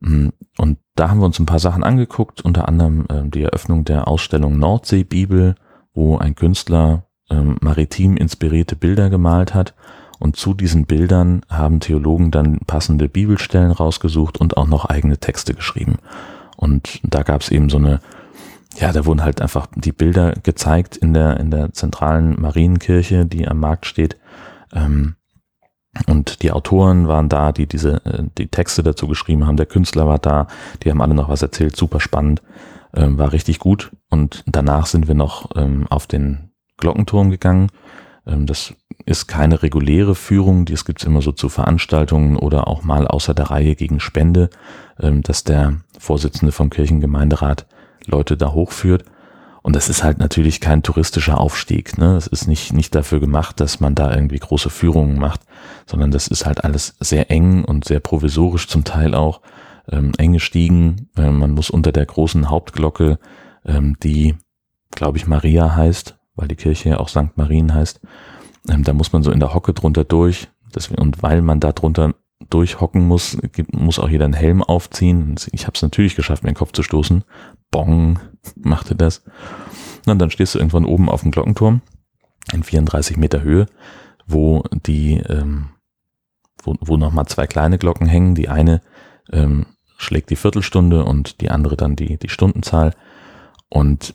Mm, 0.00 0.28
und 0.58 0.78
da 0.94 1.10
haben 1.10 1.20
wir 1.20 1.26
uns 1.26 1.38
ein 1.38 1.46
paar 1.46 1.58
Sachen 1.58 1.84
angeguckt, 1.84 2.40
unter 2.42 2.68
anderem 2.68 3.06
äh, 3.08 3.28
die 3.28 3.42
Eröffnung 3.42 3.84
der 3.84 4.08
Ausstellung 4.08 4.58
Nordsee-Bibel, 4.58 5.54
wo 5.94 6.18
ein 6.18 6.34
Künstler 6.34 7.06
ähm, 7.30 7.56
maritim 7.60 8.16
inspirierte 8.16 8.76
Bilder 8.76 9.10
gemalt 9.10 9.54
hat 9.54 9.74
und 10.18 10.36
zu 10.36 10.54
diesen 10.54 10.86
Bildern 10.86 11.42
haben 11.48 11.80
Theologen 11.80 12.30
dann 12.30 12.60
passende 12.66 13.08
Bibelstellen 13.08 13.70
rausgesucht 13.70 14.38
und 14.38 14.56
auch 14.56 14.66
noch 14.66 14.86
eigene 14.86 15.18
Texte 15.18 15.54
geschrieben. 15.54 15.96
Und 16.56 17.00
da 17.02 17.22
gab 17.22 17.42
es 17.42 17.50
eben 17.50 17.68
so 17.68 17.76
eine, 17.76 18.00
ja, 18.78 18.92
da 18.92 19.04
wurden 19.04 19.22
halt 19.22 19.42
einfach 19.42 19.66
die 19.74 19.92
Bilder 19.92 20.32
gezeigt 20.42 20.96
in 20.96 21.12
der, 21.12 21.38
in 21.38 21.50
der 21.50 21.72
zentralen 21.72 22.40
Marienkirche, 22.40 23.26
die 23.26 23.46
am 23.46 23.60
Markt 23.60 23.86
steht. 23.86 24.16
Ähm, 24.72 25.16
und 26.06 26.42
die 26.42 26.52
Autoren 26.52 27.08
waren 27.08 27.28
da, 27.28 27.52
die 27.52 27.66
diese, 27.66 28.04
äh, 28.04 28.24
die 28.38 28.48
Texte 28.48 28.82
dazu 28.82 29.06
geschrieben 29.08 29.46
haben. 29.46 29.56
Der 29.56 29.66
Künstler 29.66 30.06
war 30.06 30.18
da, 30.18 30.46
die 30.82 30.90
haben 30.90 31.00
alle 31.00 31.14
noch 31.14 31.28
was 31.28 31.42
erzählt, 31.42 31.76
super 31.76 32.00
spannend, 32.00 32.42
ähm, 32.94 33.18
war 33.18 33.32
richtig 33.32 33.58
gut. 33.58 33.92
Und 34.10 34.42
danach 34.46 34.86
sind 34.86 35.08
wir 35.08 35.14
noch 35.14 35.50
ähm, 35.56 35.86
auf 35.88 36.06
den 36.06 36.50
Glockenturm 36.78 37.30
gegangen 37.30 37.70
ähm, 38.26 38.46
das 38.46 38.74
ist 39.04 39.26
keine 39.28 39.62
reguläre 39.62 40.14
Führung, 40.14 40.64
die 40.64 40.72
es 40.72 40.84
gibt 40.84 41.02
immer 41.04 41.22
so 41.22 41.32
zu 41.32 41.48
Veranstaltungen 41.48 42.36
oder 42.36 42.66
auch 42.66 42.82
mal 42.82 43.06
außer 43.06 43.34
der 43.34 43.50
Reihe 43.50 43.76
gegen 43.76 44.00
Spende, 44.00 44.50
ähm, 45.00 45.22
dass 45.22 45.44
der 45.44 45.80
Vorsitzende 45.98 46.52
vom 46.52 46.70
Kirchengemeinderat 46.70 47.66
Leute 48.06 48.36
da 48.36 48.52
hochführt. 48.52 49.04
Und 49.66 49.74
das 49.74 49.88
ist 49.88 50.04
halt 50.04 50.18
natürlich 50.20 50.60
kein 50.60 50.84
touristischer 50.84 51.40
Aufstieg. 51.40 51.98
Ne? 51.98 52.14
Es 52.14 52.28
ist 52.28 52.46
nicht, 52.46 52.72
nicht 52.72 52.94
dafür 52.94 53.18
gemacht, 53.18 53.58
dass 53.58 53.80
man 53.80 53.96
da 53.96 54.14
irgendwie 54.14 54.38
große 54.38 54.70
Führungen 54.70 55.18
macht, 55.18 55.40
sondern 55.86 56.12
das 56.12 56.28
ist 56.28 56.46
halt 56.46 56.62
alles 56.62 56.94
sehr 57.00 57.32
eng 57.32 57.64
und 57.64 57.84
sehr 57.84 57.98
provisorisch 57.98 58.68
zum 58.68 58.84
Teil 58.84 59.12
auch. 59.12 59.40
Ähm, 59.90 60.12
enge 60.18 60.38
Stiegen. 60.38 61.08
Ähm, 61.16 61.40
man 61.40 61.50
muss 61.50 61.68
unter 61.68 61.90
der 61.90 62.06
großen 62.06 62.48
Hauptglocke, 62.48 63.18
ähm, 63.64 63.96
die, 64.04 64.36
glaube 64.92 65.18
ich, 65.18 65.26
Maria 65.26 65.74
heißt, 65.74 66.16
weil 66.36 66.46
die 66.46 66.54
Kirche 66.54 67.00
auch 67.00 67.08
St. 67.08 67.36
Marien 67.36 67.74
heißt. 67.74 68.00
Ähm, 68.68 68.84
da 68.84 68.92
muss 68.92 69.12
man 69.12 69.24
so 69.24 69.32
in 69.32 69.40
der 69.40 69.52
Hocke 69.52 69.72
drunter 69.72 70.04
durch. 70.04 70.46
Deswegen, 70.76 71.02
und 71.02 71.24
weil 71.24 71.42
man 71.42 71.58
da 71.58 71.72
drunter 71.72 72.14
durchhocken 72.50 73.04
muss, 73.04 73.36
muss 73.72 73.98
auch 73.98 74.08
jeder 74.08 74.26
einen 74.26 74.34
Helm 74.34 74.62
aufziehen. 74.62 75.34
Ich 75.50 75.66
habe 75.66 75.72
es 75.74 75.82
natürlich 75.82 76.14
geschafft, 76.14 76.44
mir 76.44 76.50
den 76.50 76.56
Kopf 76.56 76.70
zu 76.70 76.84
stoßen. 76.84 77.24
Bong, 77.76 78.18
machte 78.56 78.94
das. 78.94 79.22
Und 80.06 80.18
dann 80.18 80.30
stehst 80.30 80.54
du 80.54 80.58
irgendwann 80.58 80.84
oben 80.84 81.08
auf 81.08 81.22
dem 81.22 81.30
Glockenturm 81.30 81.82
in 82.52 82.62
34 82.62 83.16
Meter 83.16 83.42
Höhe, 83.42 83.66
wo 84.26 84.62
die, 84.70 85.18
ähm, 85.18 85.70
wo, 86.62 86.74
wo 86.80 86.96
nochmal 86.96 87.26
zwei 87.26 87.46
kleine 87.46 87.78
Glocken 87.78 88.06
hängen. 88.06 88.34
Die 88.34 88.48
eine 88.48 88.80
ähm, 89.32 89.66
schlägt 89.96 90.30
die 90.30 90.36
Viertelstunde 90.36 91.04
und 91.04 91.40
die 91.40 91.50
andere 91.50 91.76
dann 91.76 91.96
die, 91.96 92.18
die 92.18 92.28
Stundenzahl. 92.28 92.94
Und 93.68 94.14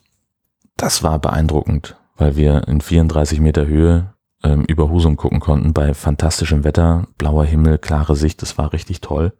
das 0.77 1.03
war 1.03 1.19
beeindruckend 1.19 1.97
weil 2.21 2.35
wir 2.35 2.67
in 2.67 2.81
34 2.81 3.39
Meter 3.39 3.65
Höhe 3.65 4.13
ähm, 4.43 4.63
über 4.65 4.91
Husum 4.91 5.17
gucken 5.17 5.39
konnten 5.39 5.73
bei 5.73 5.95
fantastischem 5.95 6.63
Wetter, 6.63 7.07
blauer 7.17 7.45
Himmel, 7.45 7.79
klare 7.79 8.15
Sicht, 8.15 8.43
das 8.43 8.59
war 8.59 8.73
richtig 8.73 9.01
toll. 9.01 9.33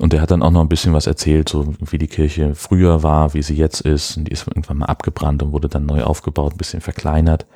Und 0.00 0.14
er 0.14 0.22
hat 0.22 0.30
dann 0.30 0.42
auch 0.42 0.50
noch 0.50 0.62
ein 0.62 0.68
bisschen 0.70 0.94
was 0.94 1.06
erzählt, 1.06 1.50
so 1.50 1.74
wie 1.78 1.98
die 1.98 2.08
Kirche 2.08 2.54
früher 2.54 3.02
war, 3.02 3.34
wie 3.34 3.42
sie 3.42 3.54
jetzt 3.54 3.82
ist. 3.82 4.16
Und 4.16 4.24
die 4.24 4.32
ist 4.32 4.48
irgendwann 4.48 4.78
mal 4.78 4.86
abgebrannt 4.86 5.42
und 5.42 5.52
wurde 5.52 5.68
dann 5.68 5.84
neu 5.84 6.04
aufgebaut, 6.04 6.54
ein 6.54 6.56
bisschen 6.56 6.80
verkleinert. 6.80 7.46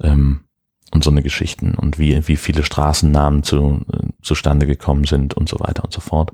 Ähm, 0.00 0.40
und 0.90 1.04
so 1.04 1.10
eine 1.10 1.22
Geschichten 1.22 1.74
und 1.74 1.98
wie, 1.98 2.26
wie 2.28 2.36
viele 2.36 2.64
Straßennamen 2.64 3.42
zu, 3.42 3.82
äh, 3.92 4.08
zustande 4.22 4.66
gekommen 4.66 5.04
sind 5.04 5.34
und 5.34 5.50
so 5.50 5.60
weiter 5.60 5.84
und 5.84 5.92
so 5.92 6.00
fort. 6.00 6.32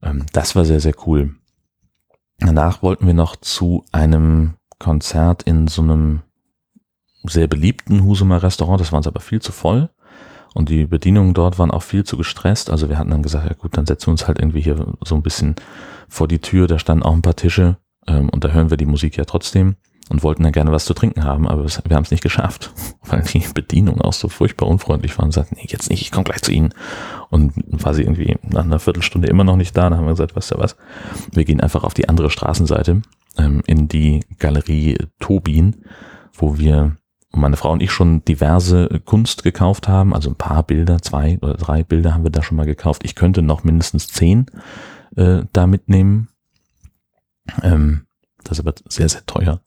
Ähm, 0.00 0.26
das 0.32 0.54
war 0.54 0.64
sehr, 0.64 0.80
sehr 0.80 0.94
cool. 1.06 1.34
Danach 2.38 2.82
wollten 2.82 3.06
wir 3.06 3.14
noch 3.14 3.34
zu 3.34 3.84
einem 3.90 4.54
Konzert 4.78 5.42
in 5.42 5.66
so 5.66 5.82
einem 5.82 6.22
sehr 7.24 7.48
beliebten 7.48 8.04
Husumer 8.04 8.44
Restaurant. 8.44 8.80
Das 8.80 8.92
war 8.92 8.98
uns 8.98 9.08
aber 9.08 9.20
viel 9.20 9.42
zu 9.42 9.50
voll. 9.50 9.90
Und 10.54 10.68
die 10.68 10.86
Bedienungen 10.86 11.34
dort 11.34 11.58
waren 11.58 11.70
auch 11.70 11.82
viel 11.82 12.04
zu 12.04 12.16
gestresst. 12.16 12.70
Also 12.70 12.88
wir 12.88 12.98
hatten 12.98 13.10
dann 13.10 13.22
gesagt, 13.22 13.48
ja 13.48 13.54
gut, 13.54 13.76
dann 13.76 13.86
setzen 13.86 14.08
wir 14.08 14.12
uns 14.12 14.28
halt 14.28 14.38
irgendwie 14.38 14.60
hier 14.60 14.94
so 15.04 15.14
ein 15.14 15.22
bisschen 15.22 15.56
vor 16.08 16.28
die 16.28 16.40
Tür. 16.40 16.66
Da 16.66 16.78
standen 16.78 17.02
auch 17.02 17.14
ein 17.14 17.22
paar 17.22 17.36
Tische 17.36 17.76
ähm, 18.06 18.28
und 18.28 18.44
da 18.44 18.50
hören 18.50 18.70
wir 18.70 18.76
die 18.76 18.86
Musik 18.86 19.16
ja 19.16 19.24
trotzdem 19.24 19.76
und 20.10 20.22
wollten 20.22 20.42
dann 20.42 20.52
gerne 20.52 20.72
was 20.72 20.84
zu 20.84 20.94
trinken 20.94 21.24
haben, 21.24 21.48
aber 21.48 21.64
wir 21.64 21.96
haben 21.96 22.02
es 22.02 22.10
nicht 22.10 22.22
geschafft, 22.22 22.72
weil 23.06 23.22
die 23.22 23.44
Bedienung 23.54 24.00
auch 24.00 24.12
so 24.12 24.28
furchtbar 24.28 24.68
unfreundlich 24.68 25.16
war 25.16 25.24
und 25.24 25.32
sagten, 25.32 25.56
nee, 25.56 25.66
jetzt 25.68 25.90
nicht, 25.90 26.02
ich 26.02 26.10
komme 26.10 26.24
gleich 26.24 26.42
zu 26.42 26.52
Ihnen. 26.52 26.74
Und 27.30 27.54
war 27.66 27.94
sie 27.94 28.02
irgendwie 28.02 28.36
nach 28.42 28.64
einer 28.64 28.78
Viertelstunde 28.78 29.28
immer 29.28 29.44
noch 29.44 29.56
nicht 29.56 29.74
da. 29.74 29.88
Dann 29.88 29.96
haben 29.96 30.04
wir 30.04 30.12
gesagt, 30.12 30.36
weißt 30.36 30.50
du 30.50 30.58
was, 30.58 30.76
wir 31.32 31.44
gehen 31.44 31.62
einfach 31.62 31.82
auf 31.82 31.94
die 31.94 32.08
andere 32.10 32.28
Straßenseite 32.28 33.00
ähm, 33.38 33.62
in 33.66 33.88
die 33.88 34.20
Galerie 34.38 34.98
Tobin, 35.18 35.76
wo 36.34 36.58
wir 36.58 36.96
meine 37.32 37.56
Frau 37.56 37.72
und 37.72 37.82
ich 37.82 37.90
schon 37.90 38.24
diverse 38.24 39.00
Kunst 39.04 39.42
gekauft 39.42 39.88
haben, 39.88 40.14
also 40.14 40.30
ein 40.30 40.36
paar 40.36 40.62
Bilder, 40.62 41.00
zwei 41.00 41.38
oder 41.40 41.54
drei 41.54 41.82
Bilder 41.82 42.14
haben 42.14 42.24
wir 42.24 42.30
da 42.30 42.42
schon 42.42 42.56
mal 42.56 42.66
gekauft. 42.66 43.02
Ich 43.04 43.14
könnte 43.14 43.42
noch 43.42 43.64
mindestens 43.64 44.08
zehn 44.08 44.46
äh, 45.16 45.42
da 45.52 45.66
mitnehmen. 45.66 46.28
Ähm, 47.62 48.06
das 48.44 48.58
ist 48.58 48.66
aber 48.66 48.74
sehr, 48.88 49.08
sehr 49.08 49.24
teuer. 49.26 49.60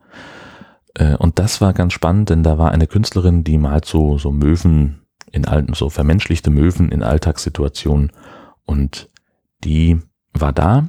Äh, 0.94 1.16
und 1.16 1.40
das 1.40 1.62
war 1.62 1.74
ganz 1.74 1.94
spannend, 1.94 2.30
denn 2.30 2.44
da 2.44 2.58
war 2.58 2.72
eine 2.72 2.88
Künstlerin, 2.88 3.44
die 3.44 3.58
malt 3.58 3.86
so, 3.86 4.18
so 4.18 4.32
Möwen 4.32 5.02
in 5.32 5.46
alten, 5.46 5.74
so 5.74 5.90
vermenschlichte 5.90 6.50
Möwen 6.50 6.90
in 6.90 7.04
Alltagssituationen. 7.04 8.12
Und 8.66 9.10
die 9.64 10.02
war 10.34 10.54
da 10.54 10.88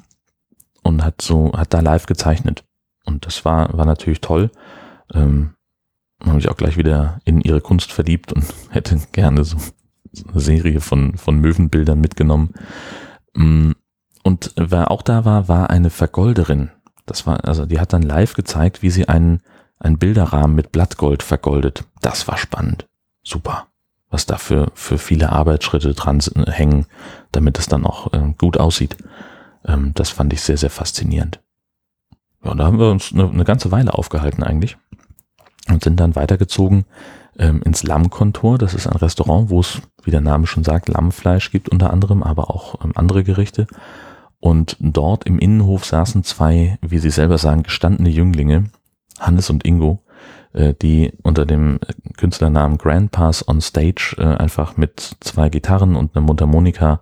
und 0.83 1.05
hat 1.05 1.23
so, 1.23 1.53
hat 1.53 1.75
da 1.75 1.81
live 1.81 2.07
gezeichnet. 2.07 2.65
Und 3.05 3.27
das 3.27 3.45
war, 3.45 3.77
war 3.77 3.87
natürlich 3.87 4.21
toll. 4.21 4.51
Ähm, 5.13 5.56
habe 6.25 6.39
ich 6.39 6.49
auch 6.49 6.57
gleich 6.57 6.77
wieder 6.77 7.21
in 7.25 7.41
ihre 7.41 7.61
Kunst 7.61 7.93
verliebt 7.93 8.33
und 8.33 8.45
hätte 8.71 8.99
gerne 9.13 9.45
so 9.45 9.57
eine 10.31 10.41
Serie 10.41 10.81
von, 10.81 11.17
von 11.17 11.39
Möwenbildern 11.41 12.01
mitgenommen. 12.01 12.55
Mm, 13.35 13.73
und 14.23 14.53
wer 14.57 14.91
auch 14.91 15.03
da 15.03 15.25
war, 15.25 15.49
war 15.49 15.71
eine 15.71 15.91
Vergolderin. 15.91 16.71
Das 17.05 17.27
war, 17.27 17.45
also 17.45 17.67
die 17.67 17.79
hat 17.79 17.93
dann 17.93 18.03
live 18.03 18.35
gezeigt, 18.35 18.83
wie 18.83 18.91
sie 18.91 19.09
einen, 19.09 19.41
einen 19.79 19.99
Bilderrahmen 19.99 20.57
mit 20.57 20.73
Blattgold 20.73 21.23
vergoldet. 21.23 21.85
Das 22.01 22.27
war 22.27 22.37
spannend. 22.37 22.89
Super. 23.23 23.67
Was 24.09 24.27
da 24.27 24.39
für, 24.39 24.71
für 24.75 24.99
viele 24.99 25.31
Arbeitsschritte 25.31 25.95
dran 25.95 26.21
hängen, 26.47 26.87
damit 27.31 27.59
es 27.59 27.67
dann 27.67 27.85
auch 27.85 28.13
äh, 28.13 28.33
gut 28.39 28.59
aussieht. 28.59 28.97
Ähm, 29.65 29.93
das 29.95 30.11
fand 30.11 30.33
ich 30.33 30.41
sehr, 30.41 30.57
sehr 30.57 30.71
faszinierend. 30.71 31.41
Ja, 32.43 32.53
und 32.53 32.59
da 32.59 32.65
haben 32.65 32.79
wir 32.79 32.91
uns 32.91 33.13
eine, 33.13 33.29
eine 33.29 33.45
ganze 33.45 33.71
Weile 33.71 33.95
aufgehalten 33.95 34.43
eigentlich 34.43 34.77
und 35.69 35.83
sind 35.83 36.01
dann 36.01 36.17
weitergezogen 36.17 36.85
ähm, 37.39 37.63
ins 37.63 37.83
Lammkontor. 37.83 38.59
Das 38.59 38.75
ist 38.75 38.87
ein 38.87 38.97
Restaurant, 38.97 39.51
wo 39.51 39.61
es, 39.61 39.81
wie 40.05 40.11
der 40.11 40.21
Name 40.21 40.47
schon 40.47 40.65
sagt, 40.65 40.89
Lammfleisch 40.89 41.51
gibt 41.51 41.69
unter 41.69 41.93
anderem, 41.93 42.23
aber 42.23 42.51
auch 42.51 42.83
ähm, 42.85 42.93
andere 42.95 43.25
Gerichte. 43.25 43.67
Und 44.41 44.77
dort 44.81 45.25
im 45.25 45.39
Innenhof 45.39 45.85
saßen 45.85 46.23
zwei, 46.25 46.79
wie 46.83 46.99
sie 46.99 47.11
selber 47.11 47.39
sagen, 47.39 47.63
gestandene 47.63 48.11
Jünglinge, 48.11 48.71
Hannes 49.19 49.51
und 49.51 49.65
Ingo, 49.65 50.03
äh, 50.53 50.75
die 50.75 51.13
unter 51.23 51.47
dem 51.47 51.79
Künstlernamen 52.17 52.79
Grandpass 52.79 53.49
on 53.49 53.61
Stage 53.61 54.17
äh, 54.19 54.25
einfach 54.25 54.77
mit 54.77 55.17
zwei 55.21 55.49
Gitarren 55.49 55.97
und 55.97 56.15
einer 56.15 56.25
Mundharmonika 56.25 57.01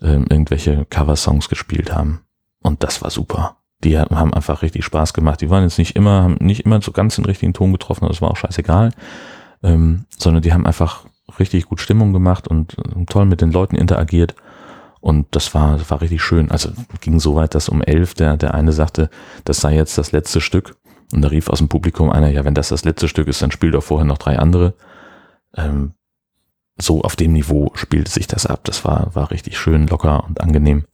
äh, 0.00 0.14
irgendwelche 0.14 0.86
Coversongs 0.86 1.48
gespielt 1.48 1.94
haben. 1.94 2.20
Und 2.62 2.82
das 2.82 3.02
war 3.02 3.10
super. 3.10 3.56
Die 3.84 3.98
haben 3.98 4.34
einfach 4.34 4.62
richtig 4.62 4.84
Spaß 4.84 5.14
gemacht. 5.14 5.40
Die 5.40 5.50
waren 5.50 5.62
jetzt 5.62 5.78
nicht 5.78 5.94
immer, 5.94 6.22
haben 6.22 6.36
nicht 6.40 6.64
immer 6.66 6.82
so 6.82 6.92
ganz 6.92 7.16
den 7.16 7.24
richtigen 7.24 7.54
Ton 7.54 7.72
getroffen, 7.72 8.08
das 8.08 8.20
war 8.20 8.30
auch 8.30 8.36
scheißegal, 8.36 8.90
ähm, 9.62 10.06
sondern 10.16 10.42
die 10.42 10.52
haben 10.52 10.66
einfach 10.66 11.04
richtig 11.38 11.66
gut 11.66 11.80
Stimmung 11.80 12.12
gemacht 12.12 12.48
und, 12.48 12.76
und 12.78 13.08
toll 13.08 13.26
mit 13.26 13.40
den 13.40 13.52
Leuten 13.52 13.76
interagiert. 13.76 14.34
Und 15.00 15.28
das 15.30 15.54
war, 15.54 15.76
das 15.78 15.90
war 15.90 16.00
richtig 16.00 16.22
schön. 16.22 16.50
Also 16.50 16.70
ging 17.00 17.20
so 17.20 17.36
weit, 17.36 17.54
dass 17.54 17.68
um 17.68 17.82
elf 17.82 18.14
der, 18.14 18.36
der 18.36 18.54
eine 18.54 18.72
sagte, 18.72 19.10
das 19.44 19.60
sei 19.60 19.76
jetzt 19.76 19.96
das 19.96 20.10
letzte 20.10 20.40
Stück. 20.40 20.76
Und 21.12 21.22
da 21.22 21.28
rief 21.28 21.48
aus 21.48 21.58
dem 21.58 21.68
Publikum 21.68 22.10
einer, 22.10 22.28
ja, 22.28 22.44
wenn 22.44 22.54
das 22.54 22.68
das 22.68 22.84
letzte 22.84 23.08
Stück 23.08 23.28
ist, 23.28 23.40
dann 23.40 23.52
spielt 23.52 23.74
doch 23.74 23.82
vorher 23.82 24.04
noch 24.04 24.18
drei 24.18 24.38
andere. 24.38 24.74
Ähm, 25.56 25.92
so 26.76 27.02
auf 27.02 27.16
dem 27.16 27.32
Niveau 27.32 27.70
spielte 27.74 28.10
sich 28.10 28.26
das 28.26 28.46
ab. 28.46 28.60
Das 28.64 28.84
war, 28.84 29.14
war 29.14 29.30
richtig 29.30 29.58
schön, 29.58 29.86
locker 29.86 30.24
und 30.24 30.40
angenehm. 30.40 30.84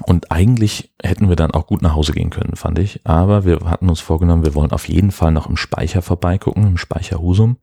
Und 0.00 0.32
eigentlich 0.32 0.92
hätten 1.02 1.28
wir 1.28 1.36
dann 1.36 1.50
auch 1.50 1.66
gut 1.66 1.82
nach 1.82 1.94
Hause 1.94 2.12
gehen 2.12 2.30
können, 2.30 2.56
fand 2.56 2.78
ich. 2.78 3.00
Aber 3.04 3.44
wir 3.44 3.60
hatten 3.64 3.88
uns 3.88 4.00
vorgenommen, 4.00 4.44
wir 4.44 4.54
wollen 4.54 4.72
auf 4.72 4.88
jeden 4.88 5.10
Fall 5.10 5.32
noch 5.32 5.48
im 5.48 5.56
Speicher 5.56 6.00
vorbeigucken, 6.00 6.66
im 6.66 6.78
Speicher 6.78 7.20
Husum, 7.20 7.58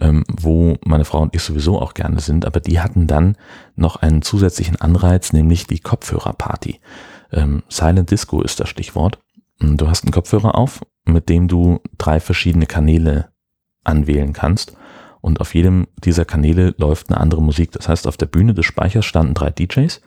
ähm, 0.00 0.24
wo 0.28 0.76
meine 0.84 1.04
Frau 1.04 1.20
und 1.20 1.34
ich 1.34 1.42
sowieso 1.42 1.80
auch 1.80 1.94
gerne 1.94 2.20
sind. 2.20 2.44
Aber 2.44 2.58
die 2.60 2.80
hatten 2.80 3.06
dann 3.06 3.36
noch 3.76 3.96
einen 3.96 4.22
zusätzlichen 4.22 4.80
Anreiz, 4.80 5.32
nämlich 5.32 5.66
die 5.66 5.78
Kopfhörerparty. 5.78 6.80
Ähm, 7.32 7.62
Silent 7.68 8.10
Disco 8.10 8.42
ist 8.42 8.58
das 8.58 8.68
Stichwort. 8.68 9.20
Du 9.60 9.88
hast 9.88 10.04
einen 10.04 10.12
Kopfhörer 10.12 10.56
auf, 10.56 10.80
mit 11.04 11.28
dem 11.28 11.46
du 11.46 11.80
drei 11.98 12.18
verschiedene 12.18 12.66
Kanäle 12.66 13.28
anwählen 13.84 14.32
kannst. 14.32 14.76
Und 15.20 15.40
auf 15.40 15.54
jedem 15.54 15.86
dieser 16.02 16.24
Kanäle 16.24 16.74
läuft 16.78 17.10
eine 17.10 17.20
andere 17.20 17.42
Musik. 17.42 17.72
Das 17.72 17.88
heißt, 17.88 18.06
auf 18.06 18.16
der 18.16 18.26
Bühne 18.26 18.54
des 18.54 18.64
Speichers 18.64 19.04
standen 19.04 19.34
drei 19.34 19.50
DJs 19.50 20.00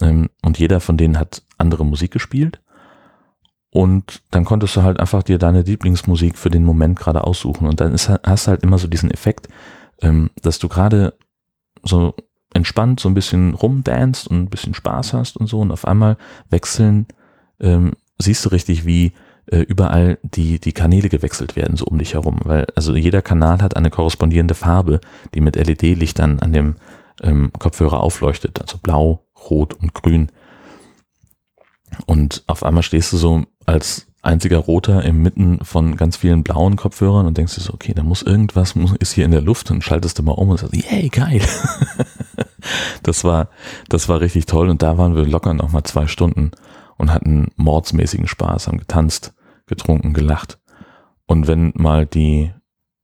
und 0.00 0.58
jeder 0.58 0.80
von 0.80 0.96
denen 0.96 1.18
hat 1.18 1.42
andere 1.58 1.84
Musik 1.84 2.10
gespielt. 2.10 2.60
Und 3.70 4.22
dann 4.30 4.44
konntest 4.44 4.76
du 4.76 4.82
halt 4.82 5.00
einfach 5.00 5.22
dir 5.22 5.38
deine 5.38 5.62
Lieblingsmusik 5.62 6.36
für 6.36 6.50
den 6.50 6.64
Moment 6.64 6.98
gerade 6.98 7.24
aussuchen. 7.24 7.66
Und 7.66 7.80
dann 7.80 7.94
ist, 7.94 8.08
hast 8.08 8.46
du 8.46 8.50
halt 8.50 8.62
immer 8.62 8.78
so 8.78 8.86
diesen 8.86 9.10
Effekt, 9.10 9.48
ähm, 10.02 10.30
dass 10.42 10.58
du 10.58 10.68
gerade 10.68 11.14
so 11.82 12.14
entspannt 12.52 13.00
so 13.00 13.08
ein 13.08 13.14
bisschen 13.14 13.54
rumdanst 13.54 14.28
und 14.28 14.42
ein 14.42 14.50
bisschen 14.50 14.74
Spaß 14.74 15.14
hast 15.14 15.38
und 15.38 15.46
so. 15.46 15.60
Und 15.60 15.72
auf 15.72 15.86
einmal 15.86 16.18
wechseln, 16.50 17.06
ähm, 17.60 17.92
siehst 18.18 18.44
du 18.44 18.50
richtig, 18.50 18.84
wie 18.84 19.12
äh, 19.46 19.60
überall 19.60 20.18
die, 20.22 20.60
die 20.60 20.72
Kanäle 20.72 21.08
gewechselt 21.08 21.56
werden, 21.56 21.76
so 21.76 21.86
um 21.86 21.98
dich 21.98 22.12
herum. 22.12 22.40
Weil 22.44 22.66
also 22.74 22.94
jeder 22.94 23.22
Kanal 23.22 23.62
hat 23.62 23.76
eine 23.76 23.88
korrespondierende 23.88 24.54
Farbe, 24.54 25.00
die 25.34 25.40
mit 25.40 25.56
LED-Lichtern 25.56 26.40
an 26.40 26.52
dem 26.52 26.76
ähm, 27.22 27.50
Kopfhörer 27.58 28.00
aufleuchtet. 28.00 28.60
Also 28.60 28.76
blau, 28.78 29.24
rot 29.50 29.74
und 29.74 29.94
grün. 29.94 30.30
Und 32.06 32.42
auf 32.46 32.62
einmal 32.62 32.82
stehst 32.82 33.12
du 33.12 33.16
so 33.16 33.44
als 33.66 34.06
einziger 34.22 34.58
Roter 34.58 35.04
inmitten 35.04 35.64
von 35.64 35.96
ganz 35.96 36.16
vielen 36.16 36.44
blauen 36.44 36.76
Kopfhörern 36.76 37.26
und 37.26 37.36
denkst 37.36 37.56
dir 37.56 37.60
so, 37.60 37.74
okay, 37.74 37.92
da 37.94 38.02
muss 38.02 38.22
irgendwas, 38.22 38.74
muss, 38.76 38.94
ist 38.96 39.12
hier 39.12 39.24
in 39.24 39.32
der 39.32 39.42
Luft 39.42 39.70
und 39.70 39.82
schaltest 39.82 40.18
du 40.18 40.22
mal 40.22 40.32
um 40.32 40.48
und 40.48 40.60
sagst, 40.60 40.74
yay, 40.74 41.08
geil. 41.08 41.42
das 43.02 43.24
war, 43.24 43.48
das 43.88 44.08
war 44.08 44.20
richtig 44.20 44.46
toll 44.46 44.68
und 44.70 44.82
da 44.82 44.96
waren 44.96 45.16
wir 45.16 45.26
locker 45.26 45.52
noch 45.54 45.72
mal 45.72 45.84
zwei 45.84 46.06
Stunden 46.06 46.52
und 46.96 47.12
hatten 47.12 47.48
mordsmäßigen 47.56 48.28
Spaß, 48.28 48.68
haben 48.68 48.78
getanzt, 48.78 49.34
getrunken, 49.66 50.12
gelacht. 50.12 50.58
Und 51.26 51.48
wenn 51.48 51.72
mal 51.74 52.06
die 52.06 52.52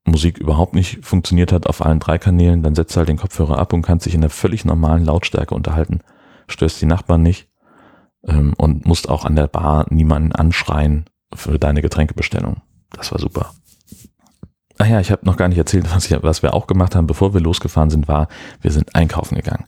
Musik 0.04 0.38
überhaupt 0.38 0.74
nicht 0.74 1.04
funktioniert 1.04 1.52
hat 1.52 1.66
auf 1.66 1.84
allen 1.84 1.98
drei 1.98 2.18
Kanälen, 2.18 2.62
dann 2.62 2.74
setzt 2.74 2.96
halt 2.96 3.08
den 3.08 3.16
Kopfhörer 3.16 3.58
ab 3.58 3.72
und 3.72 3.82
kannst 3.82 4.06
dich 4.06 4.14
in 4.14 4.20
der 4.20 4.30
völlig 4.30 4.64
normalen 4.64 5.04
Lautstärke 5.04 5.54
unterhalten 5.54 6.00
störst 6.48 6.80
die 6.80 6.86
Nachbarn 6.86 7.22
nicht 7.22 7.48
ähm, 8.26 8.54
und 8.56 8.86
musst 8.86 9.08
auch 9.08 9.24
an 9.24 9.36
der 9.36 9.48
Bar 9.48 9.86
niemanden 9.90 10.32
anschreien 10.32 11.04
für 11.34 11.58
deine 11.58 11.82
Getränkebestellung. 11.82 12.62
Das 12.90 13.12
war 13.12 13.18
super. 13.18 13.52
Ah 14.78 14.86
ja, 14.86 15.00
ich 15.00 15.10
habe 15.10 15.26
noch 15.26 15.36
gar 15.36 15.48
nicht 15.48 15.58
erzählt, 15.58 15.92
was, 15.92 16.10
ich, 16.10 16.22
was 16.22 16.42
wir 16.42 16.54
auch 16.54 16.66
gemacht 16.66 16.94
haben, 16.94 17.06
bevor 17.06 17.34
wir 17.34 17.40
losgefahren 17.40 17.90
sind, 17.90 18.06
war, 18.06 18.28
wir 18.60 18.70
sind 18.70 18.94
einkaufen 18.94 19.34
gegangen. 19.34 19.64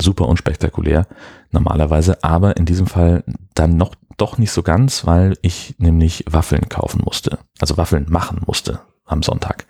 Super 0.00 0.28
unspektakulär, 0.28 1.06
normalerweise, 1.50 2.22
aber 2.22 2.56
in 2.56 2.66
diesem 2.66 2.86
Fall 2.86 3.24
dann 3.54 3.76
noch 3.76 3.94
doch 4.16 4.36
nicht 4.36 4.52
so 4.52 4.62
ganz, 4.62 5.06
weil 5.06 5.36
ich 5.40 5.74
nämlich 5.78 6.24
Waffeln 6.28 6.68
kaufen 6.68 7.00
musste. 7.04 7.38
Also 7.58 7.78
Waffeln 7.78 8.06
machen 8.10 8.42
musste 8.46 8.80
am 9.06 9.22
Sonntag. 9.22 9.64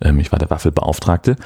Ähm, 0.00 0.20
ich 0.20 0.30
war 0.30 0.38
der 0.38 0.50
Waffelbeauftragte 0.50 1.36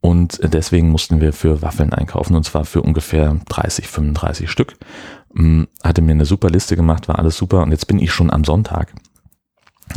und 0.00 0.40
deswegen 0.42 0.88
mussten 0.88 1.20
wir 1.20 1.32
für 1.32 1.62
Waffeln 1.62 1.92
einkaufen 1.92 2.34
und 2.34 2.44
zwar 2.44 2.64
für 2.64 2.82
ungefähr 2.82 3.38
30, 3.48 3.86
35 3.86 4.50
Stück. 4.50 4.76
Ähm, 5.36 5.68
hatte 5.82 6.02
mir 6.02 6.12
eine 6.12 6.24
super 6.24 6.50
Liste 6.50 6.74
gemacht, 6.76 7.08
war 7.08 7.18
alles 7.18 7.36
super 7.36 7.62
und 7.62 7.70
jetzt 7.70 7.86
bin 7.86 7.98
ich 7.98 8.12
schon 8.12 8.30
am 8.30 8.44
Sonntag. 8.44 8.94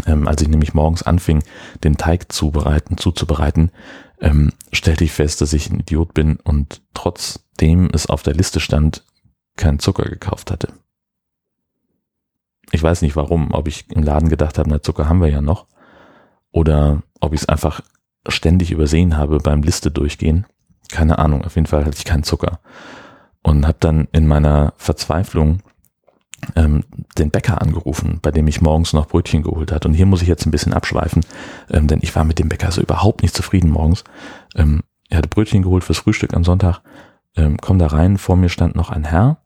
Ähm, 0.06 0.28
als 0.28 0.42
ich 0.42 0.50
nämlich 0.50 0.74
morgens 0.74 1.04
anfing, 1.04 1.44
den 1.84 1.98
Teig 1.98 2.32
zubereiten, 2.32 2.98
zuzubereiten, 2.98 3.72
ähm, 4.20 4.52
stellte 4.72 5.04
ich 5.04 5.12
fest, 5.12 5.42
dass 5.42 5.54
ich 5.54 5.70
ein 5.70 5.80
Idiot 5.80 6.14
bin 6.14 6.38
und 6.38 6.82
trotzdem 6.94 7.90
es 7.94 8.08
auf 8.08 8.24
der 8.24 8.34
Liste 8.34 8.60
stand, 8.60 9.06
keinen 9.56 9.80
Zucker 9.80 10.04
gekauft 10.04 10.52
hatte. 10.52 10.74
Ich 12.72 12.82
weiß 12.82 13.04
nicht 13.04 13.16
warum, 13.16 13.52
ob 13.52 13.68
ich 13.68 13.86
im 13.92 14.04
Laden 14.04 14.30
gedacht 14.30 14.58
habe, 14.58 14.70
na 14.70 14.82
Zucker 14.82 15.08
haben 15.08 15.22
wir 15.22 15.30
ja 15.30 15.42
noch, 15.42 15.68
oder 16.52 17.04
ob 17.20 17.34
ich 17.34 17.42
es 17.42 17.50
einfach 17.50 17.82
ständig 18.28 18.72
übersehen 18.72 19.18
habe 19.18 19.38
beim 19.40 19.62
Liste 19.64 19.92
durchgehen. 19.92 20.46
Keine 20.92 21.20
Ahnung, 21.20 21.44
auf 21.44 21.56
jeden 21.56 21.68
Fall 21.68 21.86
hatte 21.86 21.98
ich 21.98 22.06
keinen 22.06 22.24
Zucker. 22.24 22.60
Und 23.42 23.68
habe 23.68 23.78
dann 23.80 24.08
in 24.12 24.28
meiner 24.28 24.74
Verzweiflung 24.78 25.62
ähm, 26.56 26.84
den 27.18 27.32
Bäcker 27.32 27.62
angerufen, 27.62 28.20
bei 28.22 28.32
dem 28.32 28.48
ich 28.48 28.62
morgens 28.62 28.94
noch 28.94 29.08
Brötchen 29.08 29.44
geholt 29.44 29.72
hat. 29.72 29.86
Und 29.86 29.94
hier 29.94 30.06
muss 30.06 30.22
ich 30.22 30.28
jetzt 30.28 30.46
ein 30.46 30.52
bisschen 30.52 30.74
abschweifen, 30.74 31.26
ähm, 31.70 31.88
denn 31.88 32.00
ich 32.02 32.16
war 32.16 32.24
mit 32.24 32.40
dem 32.40 32.50
Bäcker 32.50 32.72
so 32.72 32.82
überhaupt 32.82 33.22
nicht 33.22 33.36
zufrieden 33.36 33.70
morgens. 33.70 34.04
Ähm, 34.56 34.84
er 35.10 35.18
hatte 35.18 35.30
Brötchen 35.30 35.64
geholt 35.64 35.84
fürs 35.84 36.00
Frühstück 36.00 36.34
am 36.34 36.44
Sonntag, 36.44 36.82
ähm, 37.36 37.58
komm 37.62 37.80
da 37.80 37.88
rein, 37.88 38.18
vor 38.18 38.36
mir 38.36 38.50
stand 38.50 38.76
noch 38.76 38.90
ein 38.90 39.04
Herr. 39.04 39.38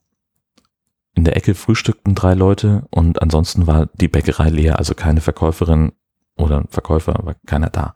In 1.13 1.23
der 1.23 1.35
Ecke 1.35 1.55
frühstückten 1.55 2.13
drei 2.13 2.35
Leute 2.35 2.85
und 2.91 3.21
ansonsten 3.21 3.65
war 3.65 3.87
die 3.95 4.07
Bäckerei 4.07 4.49
leer, 4.49 4.77
also 4.77 4.93
keine 4.93 5.21
Verkäuferin, 5.21 5.93
oder 6.37 6.59
ein 6.59 6.67
Verkäufer, 6.69 7.15
war 7.23 7.35
keiner 7.45 7.69
da. 7.69 7.95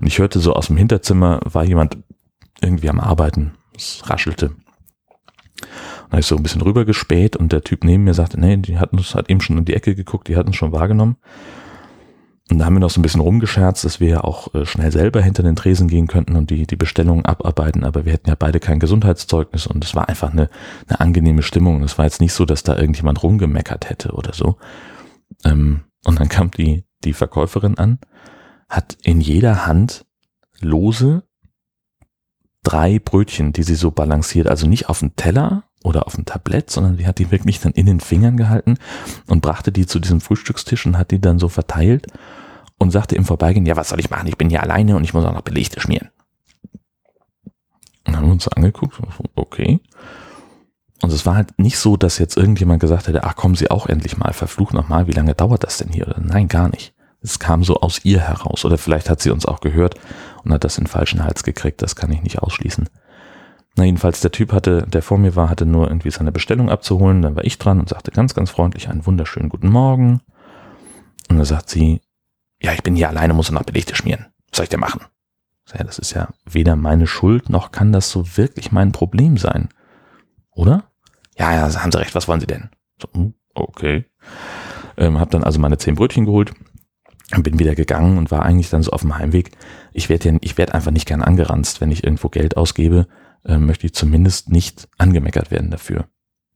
Und 0.00 0.06
ich 0.06 0.18
hörte 0.18 0.40
so 0.40 0.54
aus 0.54 0.66
dem 0.68 0.76
Hinterzimmer, 0.76 1.40
war 1.44 1.64
jemand 1.64 1.98
irgendwie 2.60 2.88
am 2.88 3.00
Arbeiten. 3.00 3.52
Es 3.76 4.02
raschelte. 4.08 4.46
Und 4.46 6.12
da 6.12 6.18
ich 6.18 6.26
so 6.26 6.36
ein 6.36 6.42
bisschen 6.42 6.62
rübergespäht 6.62 7.36
und 7.36 7.52
der 7.52 7.62
Typ 7.62 7.84
neben 7.84 8.04
mir 8.04 8.14
sagte, 8.14 8.38
nee, 8.38 8.56
die 8.56 8.78
hatten 8.78 8.98
uns 8.98 9.14
hat 9.14 9.30
eben 9.30 9.40
schon 9.40 9.58
in 9.58 9.64
die 9.64 9.74
Ecke 9.74 9.94
geguckt, 9.94 10.28
die 10.28 10.36
hatten 10.36 10.50
es 10.50 10.56
schon 10.56 10.72
wahrgenommen. 10.72 11.16
Und 12.50 12.58
da 12.58 12.66
haben 12.66 12.74
wir 12.74 12.80
noch 12.80 12.90
so 12.90 13.00
ein 13.00 13.02
bisschen 13.02 13.20
rumgescherzt, 13.20 13.84
dass 13.84 14.00
wir 14.00 14.08
ja 14.08 14.20
auch 14.24 14.52
äh, 14.54 14.66
schnell 14.66 14.92
selber 14.92 15.22
hinter 15.22 15.42
den 15.42 15.56
Tresen 15.56 15.88
gehen 15.88 16.06
könnten 16.06 16.36
und 16.36 16.50
die, 16.50 16.66
die 16.66 16.76
Bestellungen 16.76 17.24
abarbeiten, 17.24 17.84
aber 17.84 18.04
wir 18.04 18.12
hätten 18.12 18.28
ja 18.28 18.34
beide 18.38 18.60
kein 18.60 18.78
Gesundheitszeugnis 18.78 19.66
und 19.66 19.82
es 19.84 19.94
war 19.94 20.08
einfach 20.08 20.32
eine, 20.32 20.50
eine 20.86 21.00
angenehme 21.00 21.42
Stimmung. 21.42 21.82
Es 21.82 21.96
war 21.96 22.04
jetzt 22.04 22.20
nicht 22.20 22.34
so, 22.34 22.44
dass 22.44 22.62
da 22.62 22.76
irgendjemand 22.76 23.22
rumgemeckert 23.22 23.88
hätte 23.88 24.12
oder 24.12 24.34
so. 24.34 24.56
Ähm, 25.44 25.84
und 26.04 26.20
dann 26.20 26.28
kam 26.28 26.50
die, 26.50 26.84
die 27.04 27.12
Verkäuferin 27.12 27.78
an, 27.78 27.98
hat 28.68 28.96
in 29.02 29.20
jeder 29.20 29.66
Hand 29.66 30.06
lose 30.60 31.24
drei 32.62 32.98
Brötchen, 32.98 33.52
die 33.52 33.62
sie 33.62 33.74
so 33.74 33.90
balanciert, 33.90 34.46
also 34.46 34.66
nicht 34.66 34.88
auf 34.88 35.00
dem 35.00 35.16
Teller 35.16 35.64
oder 35.82 36.06
auf 36.06 36.14
dem 36.14 36.24
Tablett, 36.24 36.70
sondern 36.70 36.96
die 36.96 37.06
hat 37.06 37.18
die 37.18 37.30
wirklich 37.30 37.60
dann 37.60 37.72
in 37.72 37.86
den 37.86 38.00
Fingern 38.00 38.36
gehalten 38.36 38.78
und 39.26 39.42
brachte 39.42 39.72
die 39.72 39.86
zu 39.86 39.98
diesem 39.98 40.20
Frühstückstisch 40.20 40.86
und 40.86 40.96
hat 40.96 41.10
die 41.10 41.20
dann 41.20 41.38
so 41.38 41.48
verteilt 41.48 42.06
und 42.78 42.90
sagte 42.90 43.16
im 43.16 43.24
Vorbeigehen, 43.24 43.66
ja, 43.66 43.76
was 43.76 43.88
soll 43.88 44.00
ich 44.00 44.10
machen? 44.10 44.28
Ich 44.28 44.38
bin 44.38 44.48
hier 44.48 44.62
alleine 44.62 44.96
und 44.96 45.04
ich 45.04 45.14
muss 45.14 45.24
auch 45.24 45.32
noch 45.32 45.42
Belegte 45.42 45.80
schmieren. 45.80 46.08
Und 48.06 48.16
haben 48.16 48.26
wir 48.26 48.32
uns 48.32 48.48
angeguckt, 48.48 49.00
okay. 49.34 49.80
Und 51.02 51.12
es 51.12 51.26
war 51.26 51.34
halt 51.34 51.58
nicht 51.58 51.78
so, 51.78 51.96
dass 51.96 52.18
jetzt 52.18 52.36
irgendjemand 52.36 52.80
gesagt 52.80 53.08
hätte, 53.08 53.24
ach 53.24 53.36
kommen 53.36 53.56
Sie 53.56 53.70
auch 53.70 53.86
endlich 53.86 54.16
mal, 54.16 54.32
verflucht 54.32 54.72
nochmal, 54.72 55.08
wie 55.08 55.12
lange 55.12 55.34
dauert 55.34 55.64
das 55.64 55.78
denn 55.78 55.88
hier? 55.88 56.14
Nein, 56.20 56.48
gar 56.48 56.68
nicht. 56.68 56.94
Es 57.20 57.38
kam 57.38 57.64
so 57.64 57.76
aus 57.80 58.04
ihr 58.04 58.20
heraus. 58.20 58.64
Oder 58.64 58.78
vielleicht 58.78 59.10
hat 59.10 59.20
sie 59.20 59.30
uns 59.30 59.46
auch 59.46 59.60
gehört 59.60 59.94
und 60.44 60.52
hat 60.52 60.64
das 60.64 60.78
in 60.78 60.84
den 60.84 60.90
falschen 60.90 61.22
Hals 61.24 61.44
gekriegt. 61.44 61.82
Das 61.82 61.96
kann 61.96 62.10
ich 62.10 62.22
nicht 62.22 62.40
ausschließen. 62.40 62.88
Na, 63.76 63.84
jedenfalls, 63.84 64.20
der 64.20 64.32
Typ 64.32 64.52
hatte, 64.52 64.86
der 64.86 65.02
vor 65.02 65.18
mir 65.18 65.34
war, 65.36 65.48
hatte 65.48 65.64
nur 65.64 65.88
irgendwie 65.88 66.10
seine 66.10 66.32
Bestellung 66.32 66.68
abzuholen. 66.68 67.22
Dann 67.22 67.36
war 67.36 67.44
ich 67.44 67.58
dran 67.58 67.80
und 67.80 67.88
sagte 67.88 68.10
ganz, 68.10 68.34
ganz 68.34 68.50
freundlich 68.50 68.88
einen 68.88 69.06
wunderschönen 69.06 69.48
guten 69.48 69.68
Morgen. 69.68 70.20
Und 71.30 71.36
dann 71.36 71.44
sagt 71.44 71.70
sie, 71.70 72.00
ja, 72.60 72.72
ich 72.72 72.82
bin 72.82 72.96
hier 72.96 73.08
alleine, 73.08 73.34
muss 73.34 73.50
noch 73.50 73.62
Belegte 73.62 73.94
schmieren. 73.94 74.26
Was 74.50 74.58
soll 74.58 74.64
ich 74.64 74.70
denn 74.70 74.80
machen? 74.80 75.02
Ja, 75.72 75.84
das 75.84 75.98
ist 75.98 76.12
ja 76.12 76.28
weder 76.44 76.76
meine 76.76 77.06
Schuld, 77.06 77.48
noch 77.48 77.72
kann 77.72 77.92
das 77.92 78.10
so 78.10 78.36
wirklich 78.36 78.72
mein 78.72 78.92
Problem 78.92 79.38
sein. 79.38 79.68
Oder? 80.50 80.84
Ja, 81.38 81.52
ja, 81.54 81.82
haben 81.82 81.92
Sie 81.92 81.98
recht, 81.98 82.14
was 82.14 82.28
wollen 82.28 82.40
Sie 82.40 82.46
denn? 82.46 82.70
So, 83.00 83.08
hm, 83.14 83.34
okay. 83.54 84.04
Ähm, 84.96 85.18
hab 85.18 85.30
dann 85.30 85.44
also 85.44 85.58
meine 85.58 85.78
zehn 85.78 85.94
Brötchen 85.94 86.26
geholt, 86.26 86.52
bin 87.38 87.58
wieder 87.58 87.74
gegangen 87.74 88.18
und 88.18 88.30
war 88.30 88.42
eigentlich 88.44 88.70
dann 88.70 88.82
so 88.82 88.90
auf 88.90 89.00
dem 89.00 89.16
Heimweg. 89.16 89.52
Ich 89.92 90.08
werde 90.08 90.28
ja, 90.28 90.38
ich 90.42 90.58
werde 90.58 90.74
einfach 90.74 90.90
nicht 90.90 91.06
gern 91.08 91.22
angeranzt, 91.22 91.80
wenn 91.80 91.90
ich 91.90 92.04
irgendwo 92.04 92.28
Geld 92.28 92.56
ausgebe, 92.56 93.06
äh, 93.44 93.56
möchte 93.56 93.86
ich 93.86 93.94
zumindest 93.94 94.50
nicht 94.50 94.88
angemeckert 94.98 95.50
werden 95.50 95.70
dafür. 95.70 96.06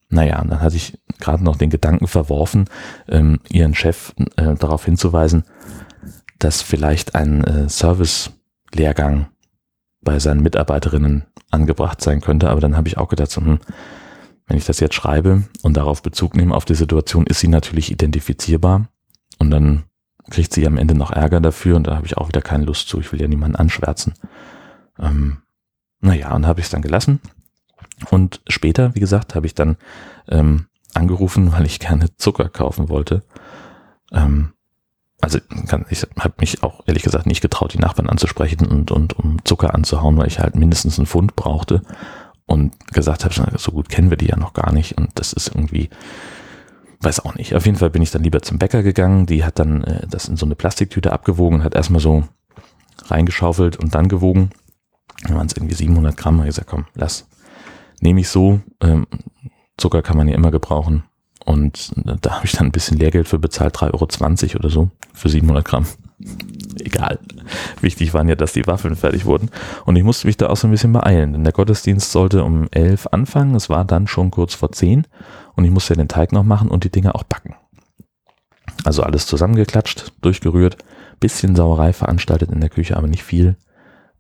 naja, 0.09 0.41
und 0.41 0.51
dann 0.51 0.61
hatte 0.61 0.77
ich 0.77 0.99
gerade 1.19 1.43
noch 1.43 1.57
den 1.57 1.71
Gedanken 1.71 2.07
verworfen, 2.07 2.67
ähm, 3.09 3.41
ihren 3.51 3.75
Chef 3.75 4.15
äh, 4.37 4.55
darauf 4.55 4.85
hinzuweisen, 4.85 5.45
dass 6.39 6.63
vielleicht 6.63 7.15
ein 7.15 7.43
äh, 7.45 7.69
Service-Lehrgang 7.69 9.29
bei 10.03 10.19
seinen 10.21 10.43
Mitarbeiterinnen 10.43 11.25
angebracht 11.51 12.01
sein 12.03 12.21
könnte. 12.21 12.51
Aber 12.51 12.61
dann 12.61 12.77
habe 12.77 12.89
ich 12.89 12.99
auch 12.99 13.09
gedacht, 13.09 13.31
so, 13.31 13.41
hm, 13.41 13.59
wenn 14.47 14.57
ich 14.57 14.65
das 14.65 14.81
jetzt 14.81 14.95
schreibe 14.95 15.45
und 15.63 15.77
darauf 15.77 16.03
Bezug 16.03 16.37
nehme 16.37 16.55
auf 16.55 16.65
die 16.65 16.75
Situation, 16.75 17.27
ist 17.27 17.41
sie 17.41 17.49
natürlich 17.49 17.91
identifizierbar 17.91 18.89
und 19.39 19.51
dann 19.51 19.85
kriegt 20.31 20.53
sie 20.53 20.67
am 20.67 20.79
Ende 20.79 20.95
noch 20.95 21.11
Ärger 21.11 21.41
dafür 21.41 21.77
und 21.77 21.87
da 21.87 21.97
habe 21.97 22.07
ich 22.07 22.17
auch 22.17 22.29
wieder 22.29 22.43
keine 22.43 22.65
Lust 22.65 22.89
zu. 22.89 23.01
Ich 23.01 23.13
will 23.13 23.21
ja 23.21 23.29
niemanden 23.29 23.57
anschwärzen. 23.57 24.15
Ähm, 24.99 25.39
naja, 26.01 26.35
und 26.35 26.47
habe 26.47 26.61
ich 26.61 26.67
es 26.67 26.71
dann 26.71 26.83
gelassen. 26.83 27.21
Und 28.11 28.41
später, 28.49 28.95
wie 28.95 29.01
gesagt, 29.01 29.35
habe 29.35 29.47
ich 29.47 29.55
dann 29.55 29.77
ähm, 30.29 30.67
angerufen, 30.95 31.53
weil 31.53 31.67
ich 31.67 31.81
gerne 31.81 32.15
Zucker 32.17 32.49
kaufen 32.49 32.89
wollte. 32.89 33.23
Ähm, 34.13 34.53
also 35.21 35.39
ich 35.89 36.03
habe 36.19 36.35
mich 36.39 36.63
auch 36.63 36.83
ehrlich 36.87 37.03
gesagt 37.03 37.27
nicht 37.27 37.41
getraut, 37.41 37.73
die 37.73 37.79
Nachbarn 37.79 38.09
anzusprechen 38.09 38.67
und, 38.67 38.91
und 38.91 39.19
um 39.19 39.45
Zucker 39.45 39.75
anzuhauen, 39.75 40.19
weil 40.19 40.29
ich 40.29 40.39
halt 40.39 40.55
mindestens 40.57 40.99
einen 40.99 41.07
Pfund 41.07 41.35
brauchte 41.37 41.83
und 42.47 42.75
gesagt 42.93 43.25
habe, 43.25 43.59
so 43.59 43.73
gut 43.73 43.89
kennen 43.89 44.11
wir 44.11 44.17
die 44.17 44.29
ja 44.29 44.37
noch 44.37 44.55
gar 44.55 44.73
nicht 44.73 44.97
und 44.97 45.11
das 45.15 45.33
ist 45.33 45.49
irgendwie, 45.49 45.91
weiß 47.01 47.21
auch 47.25 47.35
nicht. 47.35 47.55
Auf 47.55 47.67
jeden 47.67 47.79
Fall 47.79 47.91
bin 47.91 48.03
ich 48.03 48.11
dann 48.11 48.23
lieber 48.23 48.43
zum 48.43 48.59
Bäcker 48.59 48.83
gegangen, 48.83 49.27
die 49.27 49.45
hat 49.45 49.59
dann 49.59 49.85
äh, 49.85 50.07
das 50.09 50.29
in 50.29 50.37
so 50.37 50.47
eine 50.47 50.55
Plastiktüte 50.55 51.13
abgewogen, 51.13 51.65
hat 51.65 51.75
erstmal 51.75 52.01
so 52.01 52.25
reingeschaufelt 53.05 53.77
und 53.77 53.95
dann 53.95 54.09
gewogen. 54.09 54.51
Dann 55.23 55.37
waren 55.37 55.47
es 55.47 55.57
irgendwie 55.57 55.75
700 55.75 56.17
Gramm. 56.17 56.41
Ich 56.41 56.47
gesagt, 56.47 56.69
komm, 56.69 56.87
lass, 56.95 57.27
nehme 58.01 58.21
ich 58.21 58.29
so. 58.29 58.61
Ähm, 58.81 59.07
Zucker 59.77 60.03
kann 60.03 60.17
man 60.17 60.29
ja 60.29 60.35
immer 60.35 60.51
gebrauchen. 60.51 61.05
Und 61.45 61.93
da 61.95 62.37
habe 62.37 62.47
ich 62.47 62.53
dann 62.53 62.67
ein 62.67 62.73
bisschen 62.73 62.99
Lehrgeld 62.99 63.29
für 63.29 63.39
bezahlt, 63.39 63.77
3,20 63.77 64.49
Euro 64.49 64.59
oder 64.59 64.69
so 64.69 64.91
für 65.15 65.29
700 65.29 65.65
Gramm. 65.65 65.87
Egal. 66.81 67.19
Wichtig 67.81 68.15
waren 68.15 68.29
ja, 68.29 68.35
dass 68.35 68.53
die 68.53 68.67
Waffeln 68.67 68.97
fertig 68.97 69.27
wurden. 69.27 69.51
Und 69.85 69.97
ich 69.97 70.03
musste 70.03 70.27
mich 70.27 70.37
da 70.37 70.49
auch 70.49 70.57
so 70.57 70.67
ein 70.67 70.71
bisschen 70.71 70.93
beeilen, 70.93 71.33
denn 71.33 71.45
der 71.45 71.53
Gottesdienst 71.53 72.11
sollte 72.13 72.45
um 72.45 72.69
11 72.71 73.09
anfangen. 73.11 73.55
Es 73.55 73.69
war 73.69 73.85
dann 73.85 74.07
schon 74.07 74.31
kurz 74.31 74.55
vor 74.55 74.73
10 74.73 75.07
und 75.55 75.65
ich 75.65 75.71
musste 75.71 75.95
ja 75.95 75.99
den 75.99 76.09
Teig 76.09 76.33
noch 76.33 76.45
machen 76.45 76.69
und 76.69 76.85
die 76.85 76.91
Dinger 76.91 77.15
auch 77.15 77.25
backen. 77.25 77.55
Also 78.85 79.03
alles 79.03 79.27
zusammengeklatscht, 79.27 80.13
durchgerührt, 80.23 80.77
bisschen 81.21 81.57
Sauerei 81.57 81.93
veranstaltet 81.93 82.51
in 82.51 82.61
der 82.61 82.71
Küche, 82.71 82.97
aber 82.97 83.09
nicht 83.09 83.23
viel 83.23 83.57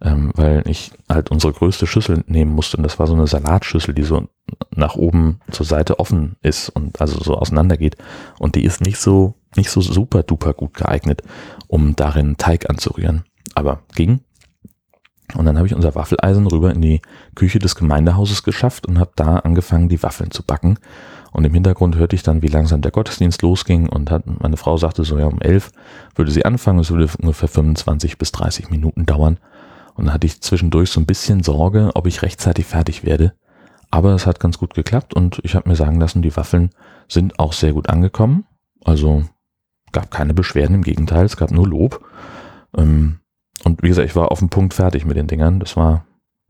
ähm, 0.02 0.32
weil 0.34 0.62
ich 0.68 0.92
halt 1.08 1.30
unsere 1.30 1.52
größte 1.52 1.86
Schüssel 1.86 2.22
nehmen 2.26 2.52
musste 2.52 2.76
und 2.76 2.82
das 2.82 2.98
war 2.98 3.06
so 3.06 3.14
eine 3.14 3.26
Salatschüssel, 3.26 3.94
die 3.94 4.02
so 4.02 4.28
nach 4.74 4.94
oben 4.94 5.40
zur 5.50 5.66
Seite 5.66 5.98
offen 5.98 6.36
ist 6.42 6.68
und 6.68 7.00
also 7.00 7.18
so 7.22 7.34
auseinander 7.34 7.76
geht 7.76 7.96
und 8.38 8.54
die 8.54 8.64
ist 8.64 8.80
nicht 8.80 8.98
so 8.98 9.34
nicht 9.56 9.70
so 9.70 9.80
super 9.80 10.22
duper 10.22 10.52
gut 10.52 10.74
geeignet, 10.74 11.22
um 11.66 11.96
darin 11.96 12.36
Teig 12.36 12.68
anzurühren, 12.68 13.24
aber 13.54 13.80
ging. 13.94 14.20
Und 15.34 15.44
dann 15.46 15.56
habe 15.56 15.66
ich 15.66 15.74
unser 15.74 15.94
Waffeleisen 15.94 16.46
rüber 16.46 16.70
in 16.70 16.80
die 16.80 17.00
Küche 17.34 17.58
des 17.58 17.74
Gemeindehauses 17.74 18.44
geschafft 18.44 18.86
und 18.86 19.00
habe 19.00 19.10
da 19.16 19.36
angefangen, 19.38 19.88
die 19.88 20.02
Waffeln 20.02 20.30
zu 20.30 20.42
backen. 20.44 20.78
Und 21.32 21.44
im 21.44 21.52
Hintergrund 21.52 21.96
hörte 21.96 22.14
ich 22.14 22.22
dann, 22.22 22.42
wie 22.42 22.46
langsam 22.46 22.80
der 22.80 22.92
Gottesdienst 22.92 23.42
losging 23.42 23.88
und 23.88 24.10
hat, 24.10 24.22
meine 24.26 24.56
Frau 24.56 24.76
sagte 24.76 25.04
so, 25.04 25.18
ja, 25.18 25.26
um 25.26 25.40
elf 25.40 25.72
würde 26.14 26.30
sie 26.30 26.44
anfangen, 26.44 26.78
es 26.78 26.90
würde 26.90 27.10
ungefähr 27.20 27.48
25 27.48 28.18
bis 28.18 28.32
30 28.32 28.70
Minuten 28.70 29.04
dauern. 29.04 29.38
Und 29.96 30.06
dann 30.06 30.14
hatte 30.14 30.26
ich 30.26 30.40
zwischendurch 30.40 30.90
so 30.90 31.00
ein 31.00 31.06
bisschen 31.06 31.42
Sorge, 31.42 31.90
ob 31.94 32.06
ich 32.06 32.22
rechtzeitig 32.22 32.66
fertig 32.66 33.04
werde. 33.04 33.32
Aber 33.90 34.14
es 34.14 34.26
hat 34.26 34.40
ganz 34.40 34.58
gut 34.58 34.74
geklappt 34.74 35.14
und 35.14 35.40
ich 35.42 35.54
habe 35.54 35.68
mir 35.68 35.76
sagen 35.76 36.00
lassen, 36.00 36.22
die 36.22 36.36
Waffeln 36.36 36.70
sind 37.08 37.38
auch 37.38 37.52
sehr 37.52 37.72
gut 37.72 37.88
angekommen. 37.88 38.44
Also 38.84 39.24
gab 39.92 40.10
keine 40.10 40.34
Beschwerden, 40.34 40.76
im 40.76 40.82
Gegenteil, 40.82 41.24
es 41.24 41.36
gab 41.36 41.50
nur 41.50 41.66
Lob. 41.66 42.04
Ähm, 42.76 43.20
und 43.64 43.82
wie 43.82 43.88
gesagt, 43.88 44.08
ich 44.08 44.16
war 44.16 44.30
auf 44.30 44.40
dem 44.40 44.50
Punkt 44.50 44.74
fertig 44.74 45.06
mit 45.06 45.16
den 45.16 45.28
Dingern. 45.28 45.60
Das 45.60 45.76
war, 45.76 46.04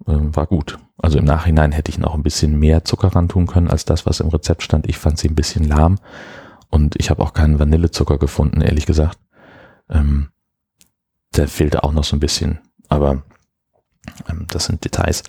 ähm, 0.08 0.34
war 0.34 0.46
gut. 0.46 0.78
Also 0.98 1.18
im 1.18 1.24
Nachhinein 1.24 1.72
hätte 1.72 1.90
ich 1.90 1.98
noch 1.98 2.14
ein 2.14 2.22
bisschen 2.22 2.58
mehr 2.58 2.84
Zucker 2.84 3.08
ran 3.08 3.28
tun 3.28 3.46
können 3.46 3.70
als 3.70 3.84
das, 3.84 4.06
was 4.06 4.20
im 4.20 4.28
Rezept 4.28 4.62
stand. 4.62 4.88
Ich 4.88 4.98
fand 4.98 5.18
sie 5.18 5.28
ein 5.28 5.34
bisschen 5.34 5.68
lahm 5.68 5.98
und 6.70 6.96
ich 6.98 7.10
habe 7.10 7.22
auch 7.22 7.32
keinen 7.32 7.58
Vanillezucker 7.58 8.18
gefunden, 8.18 8.60
ehrlich 8.60 8.86
gesagt. 8.86 9.18
Ähm, 9.88 10.30
der 11.36 11.48
fehlte 11.48 11.84
auch 11.84 11.92
noch 11.92 12.04
so 12.04 12.16
ein 12.16 12.20
bisschen. 12.20 12.58
Aber 12.88 13.22
ähm, 14.28 14.46
das 14.48 14.66
sind 14.66 14.84
Details. 14.84 15.22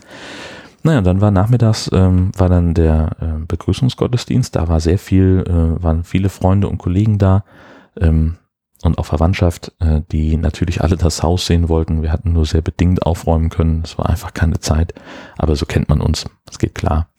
Naja, 0.84 1.02
dann 1.02 1.22
war 1.22 1.32
nachmittags, 1.32 1.90
ähm, 1.92 2.32
war 2.38 2.50
dann 2.50 2.74
der 2.74 3.18
äh, 3.20 3.46
Begrüßungsgottesdienst. 3.46 4.56
Da 4.56 4.68
war 4.68 4.80
sehr 4.80 4.98
viel, 4.98 5.44
äh, 5.48 5.84
waren 5.84 6.04
viele 6.04 6.30
Freunde 6.30 6.70
und 6.70 6.78
Kollegen 6.78 7.18
da 7.18 7.44
ähm, 8.00 8.38
und 8.84 8.98
auch 8.98 9.06
Verwandtschaft, 9.06 9.74
äh, 9.80 10.02
die 10.12 10.38
natürlich 10.38 10.82
alle 10.82 10.98
das 10.98 11.24
Haus 11.24 11.46
sehen 11.46 11.68
wollten. 11.68 12.04
Wir 12.04 12.12
hatten 12.12 12.34
nur 12.34 12.46
sehr 12.46 12.62
bedingt 12.62 13.06
aufräumen 13.06 13.50
können. 13.50 13.82
Es 13.84 13.98
war 13.98 14.08
einfach 14.08 14.34
keine 14.34 14.60
Zeit. 14.60 14.94
Aber 15.38 15.56
so 15.56 15.66
kennt 15.66 15.90
man 15.90 16.00
uns. 16.00 16.26
Das 16.46 16.60
geht 16.60 16.76
klar. 16.76 17.10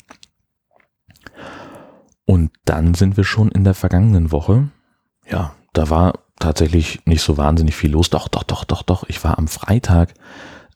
Und 2.25 2.51
dann 2.65 2.95
sind 2.95 3.17
wir 3.17 3.25
schon 3.25 3.51
in 3.51 3.65
der 3.65 3.75
vergangenen 3.75 4.33
Woche. 4.33 4.69
Ja, 5.29 5.53
da 5.73 5.91
war 5.91 6.21
tatsächlich 6.39 7.05
nicht 7.07 7.23
so 7.23 7.37
wahnsinnig 7.37 7.75
viel 7.75 7.91
los. 7.91 8.11
Doch, 8.11 8.29
doch, 8.29 8.45
doch, 8.45 8.65
doch, 8.65 8.83
doch. 8.83 9.05
Ich 9.09 9.25
war 9.25 9.39
am 9.39 9.49
Freitag 9.49 10.15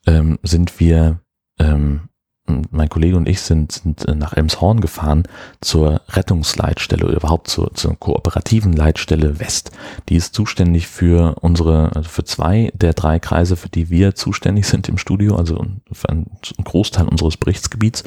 ähm, 0.05 0.39
sind 0.43 0.79
wir, 0.79 1.19
ähm, 1.59 2.09
mein 2.45 2.89
Kollege 2.89 3.15
und 3.15 3.29
ich 3.29 3.39
sind, 3.39 3.71
sind 3.71 4.05
äh, 4.05 4.15
nach 4.15 4.33
Elmshorn 4.35 4.81
gefahren 4.81 5.23
zur 5.61 6.01
Rettungsleitstelle 6.09 7.05
oder 7.05 7.15
überhaupt 7.15 7.47
zur, 7.47 7.73
zur 7.73 7.97
kooperativen 7.97 8.73
Leitstelle 8.73 9.39
West. 9.39 9.71
Die 10.09 10.15
ist 10.15 10.33
zuständig 10.33 10.87
für 10.87 11.35
unsere, 11.39 11.95
also 11.95 12.09
für 12.09 12.25
zwei 12.25 12.71
der 12.73 12.93
drei 12.93 13.19
Kreise, 13.19 13.55
für 13.55 13.69
die 13.69 13.89
wir 13.89 14.13
zuständig 14.15 14.67
sind 14.67 14.89
im 14.89 14.97
Studio, 14.97 15.37
also 15.37 15.65
für 15.91 16.09
einen 16.09 16.31
Großteil 16.61 17.07
unseres 17.07 17.37
Berichtsgebiets. 17.37 18.03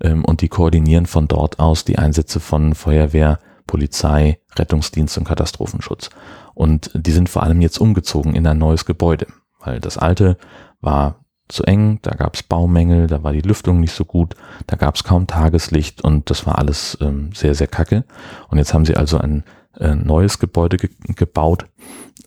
Ähm, 0.00 0.24
und 0.24 0.40
die 0.40 0.48
koordinieren 0.48 1.06
von 1.06 1.28
dort 1.28 1.58
aus 1.58 1.84
die 1.84 1.98
Einsätze 1.98 2.40
von 2.40 2.74
Feuerwehr, 2.74 3.38
Polizei, 3.66 4.38
Rettungsdienst 4.56 5.18
und 5.18 5.24
Katastrophenschutz. 5.24 6.08
Und 6.54 6.90
die 6.94 7.12
sind 7.12 7.28
vor 7.28 7.42
allem 7.42 7.60
jetzt 7.60 7.78
umgezogen 7.78 8.34
in 8.34 8.46
ein 8.46 8.58
neues 8.58 8.86
Gebäude, 8.86 9.26
weil 9.60 9.80
das 9.80 9.98
alte 9.98 10.38
war 10.80 11.23
zu 11.48 11.64
eng, 11.64 11.98
da 12.02 12.12
gab 12.12 12.34
es 12.34 12.42
Baumängel, 12.42 13.06
da 13.06 13.22
war 13.22 13.32
die 13.32 13.42
Lüftung 13.42 13.80
nicht 13.80 13.92
so 13.92 14.04
gut, 14.04 14.34
da 14.66 14.76
gab 14.76 14.96
es 14.96 15.04
kaum 15.04 15.26
Tageslicht 15.26 16.02
und 16.02 16.30
das 16.30 16.46
war 16.46 16.58
alles 16.58 16.96
ähm, 17.00 17.30
sehr, 17.34 17.54
sehr 17.54 17.66
kacke. 17.66 18.04
Und 18.48 18.58
jetzt 18.58 18.72
haben 18.72 18.84
sie 18.84 18.96
also 18.96 19.18
ein 19.18 19.44
äh, 19.78 19.94
neues 19.94 20.38
Gebäude 20.38 20.76
ge 20.76 20.90
gebaut 21.14 21.66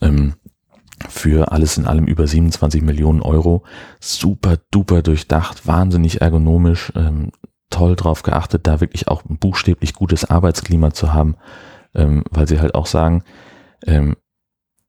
ähm, 0.02 0.36
für 1.10 1.52
alles 1.52 1.78
in 1.78 1.88
allem 1.88 2.06
über 2.06 2.28
27 2.28 2.82
Millionen 2.82 3.22
Euro. 3.22 3.64
Super 4.00 4.58
duper 4.72 5.02
durchdacht, 5.02 5.68
wahnsinnig 5.68 6.22
ergonomisch, 6.22 6.92
ähm, 6.96 7.32
toll 7.70 7.96
drauf 7.96 8.24
geachtet, 8.24 8.68
da 8.68 8.82
wirklich 8.82 9.08
auch 9.08 9.24
ein 9.26 9.38
buchstäblich 9.38 9.94
gutes 9.94 10.26
Arbeitsklima 10.26 10.92
zu 10.92 11.14
haben, 11.14 11.36
ähm, 11.94 12.24
weil 12.32 12.48
sie 12.48 12.60
halt 12.60 12.76
auch 12.76 12.86
sagen, 12.86 13.24
ähm, 13.86 14.16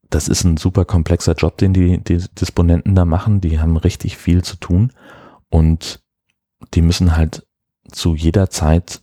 das 0.09 0.27
ist 0.27 0.43
ein 0.43 0.57
super 0.57 0.85
komplexer 0.85 1.33
Job, 1.33 1.57
den 1.57 1.73
die, 1.73 1.99
die 1.99 2.17
Disponenten 2.39 2.95
da 2.95 3.05
machen. 3.05 3.41
Die 3.41 3.59
haben 3.59 3.77
richtig 3.77 4.17
viel 4.17 4.43
zu 4.43 4.55
tun 4.57 4.91
und 5.49 6.01
die 6.73 6.81
müssen 6.81 7.15
halt 7.15 7.45
zu 7.91 8.15
jeder 8.15 8.49
Zeit 8.49 9.01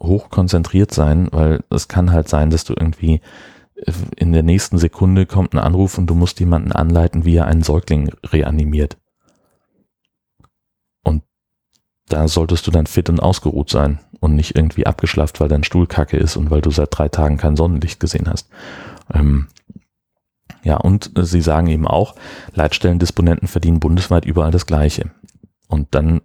hoch 0.00 0.30
konzentriert 0.30 0.92
sein, 0.92 1.28
weil 1.30 1.62
es 1.70 1.88
kann 1.88 2.12
halt 2.12 2.28
sein, 2.28 2.50
dass 2.50 2.64
du 2.64 2.74
irgendwie 2.74 3.20
in 4.16 4.32
der 4.32 4.42
nächsten 4.42 4.78
Sekunde 4.78 5.26
kommt 5.26 5.54
ein 5.54 5.58
Anruf 5.58 5.98
und 5.98 6.06
du 6.06 6.14
musst 6.14 6.40
jemanden 6.40 6.72
anleiten, 6.72 7.24
wie 7.24 7.36
er 7.36 7.46
einen 7.46 7.62
Säugling 7.62 8.10
reanimiert. 8.24 8.96
Und 11.02 11.22
da 12.08 12.28
solltest 12.28 12.66
du 12.66 12.70
dann 12.70 12.86
fit 12.86 13.08
und 13.08 13.20
ausgeruht 13.20 13.70
sein 13.70 13.98
und 14.20 14.36
nicht 14.36 14.56
irgendwie 14.56 14.86
abgeschlafft, 14.86 15.40
weil 15.40 15.48
dein 15.48 15.64
Stuhl 15.64 15.86
kacke 15.86 16.16
ist 16.16 16.36
und 16.36 16.50
weil 16.50 16.60
du 16.60 16.70
seit 16.70 16.96
drei 16.96 17.08
Tagen 17.08 17.36
kein 17.36 17.56
Sonnenlicht 17.56 17.98
gesehen 18.00 18.28
hast. 18.28 18.48
Ähm, 19.12 19.48
ja, 20.64 20.76
und 20.78 21.16
äh, 21.16 21.24
sie 21.24 21.42
sagen 21.42 21.68
eben 21.68 21.86
auch, 21.86 22.14
Leitstellendisponenten 22.52 23.46
verdienen 23.46 23.80
bundesweit 23.80 24.24
überall 24.24 24.50
das 24.50 24.66
Gleiche. 24.66 25.10
Und 25.68 25.94
dann 25.94 26.22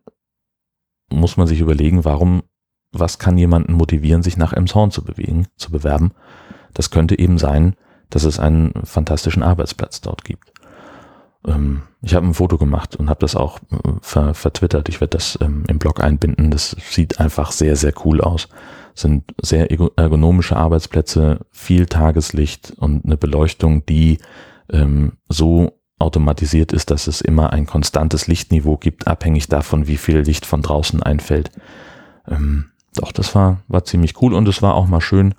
muss 1.12 1.38
man 1.38 1.48
sich 1.48 1.60
überlegen, 1.60 2.06
warum, 2.06 2.44
was 2.92 3.20
kann 3.20 3.38
jemanden 3.38 3.74
motivieren, 3.74 4.24
sich 4.24 4.38
nach 4.38 4.54
Emshorn 4.54 4.92
zu 4.92 5.04
bewegen, 5.04 5.48
zu 5.58 5.72
bewerben? 5.72 6.14
Das 6.74 6.90
könnte 6.90 7.20
eben 7.20 7.38
sein, 7.38 7.76
dass 8.10 8.24
es 8.24 8.40
einen 8.40 8.74
fantastischen 8.84 9.44
Arbeitsplatz 9.44 10.02
dort 10.02 10.24
gibt. 10.24 10.52
Ähm, 11.48 11.84
ich 12.02 12.16
habe 12.16 12.26
ein 12.26 12.34
Foto 12.34 12.58
gemacht 12.58 12.96
und 12.96 13.10
habe 13.10 13.20
das 13.20 13.36
auch 13.36 13.60
äh, 13.72 13.92
ver 14.02 14.34
vertwittert. 14.34 14.90
Ich 14.90 15.02
werde 15.02 15.18
das 15.18 15.38
ähm, 15.42 15.64
im 15.68 15.80
Blog 15.80 16.02
einbinden. 16.02 16.52
Das 16.52 16.76
sieht 16.90 17.20
einfach 17.20 17.52
sehr, 17.52 17.76
sehr 17.76 17.94
cool 18.06 18.22
aus 18.22 18.48
sind 19.00 19.34
sehr 19.42 19.70
ergonomische 19.72 20.58
Arbeitsplätze, 20.58 21.40
viel 21.52 21.86
Tageslicht 21.86 22.74
und 22.78 23.06
eine 23.06 23.18
Beleuchtung, 23.18 23.86
die 23.86 24.20
ähm, 24.72 25.14
so 25.28 25.80
automatisiert 25.98 26.72
ist, 26.72 26.92
dass 26.92 27.08
es 27.08 27.22
immer 27.22 27.52
ein 27.52 27.66
konstantes 27.66 28.28
Lichtniveau 28.28 28.78
gibt, 28.78 29.08
abhängig 29.08 29.48
davon, 29.48 29.88
wie 29.88 29.98
viel 29.98 30.20
Licht 30.20 30.46
von 30.46 30.62
draußen 30.62 31.04
einfällt. 31.04 31.52
Ähm, 32.28 32.72
doch, 32.96 33.12
das 33.12 33.36
war, 33.36 33.62
war 33.68 33.84
ziemlich 33.84 34.22
cool 34.22 34.34
und 34.34 34.48
es 34.48 34.62
war 34.62 34.76
auch 34.76 34.88
mal 34.88 35.02
schön, 35.02 35.34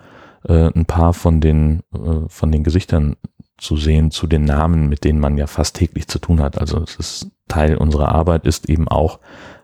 äh, 0.44 0.70
ein 0.74 0.86
paar 0.86 1.14
von 1.14 1.40
den, 1.40 1.82
äh, 1.94 2.28
von 2.28 2.52
den 2.52 2.64
Gesichtern 2.64 3.16
zu 3.61 3.77
sehen, 3.77 4.11
zu 4.11 4.27
den 4.27 4.44
Namen, 4.44 4.88
mit 4.88 5.05
denen 5.05 5.20
man 5.20 5.38
ja 5.38 5.46
fast 5.46 5.77
täglich 5.77 6.09
zu 6.09 6.18
tun 6.18 6.40
hat. 6.40 6.59
Also 6.59 6.83
es 6.83 6.96
ist 6.96 7.31
Teil 7.49 7.77
unserer 7.77 8.09
Arbeit, 8.09 8.46
ist 8.46 8.68
eben 8.68 8.88
auch 8.88 9.20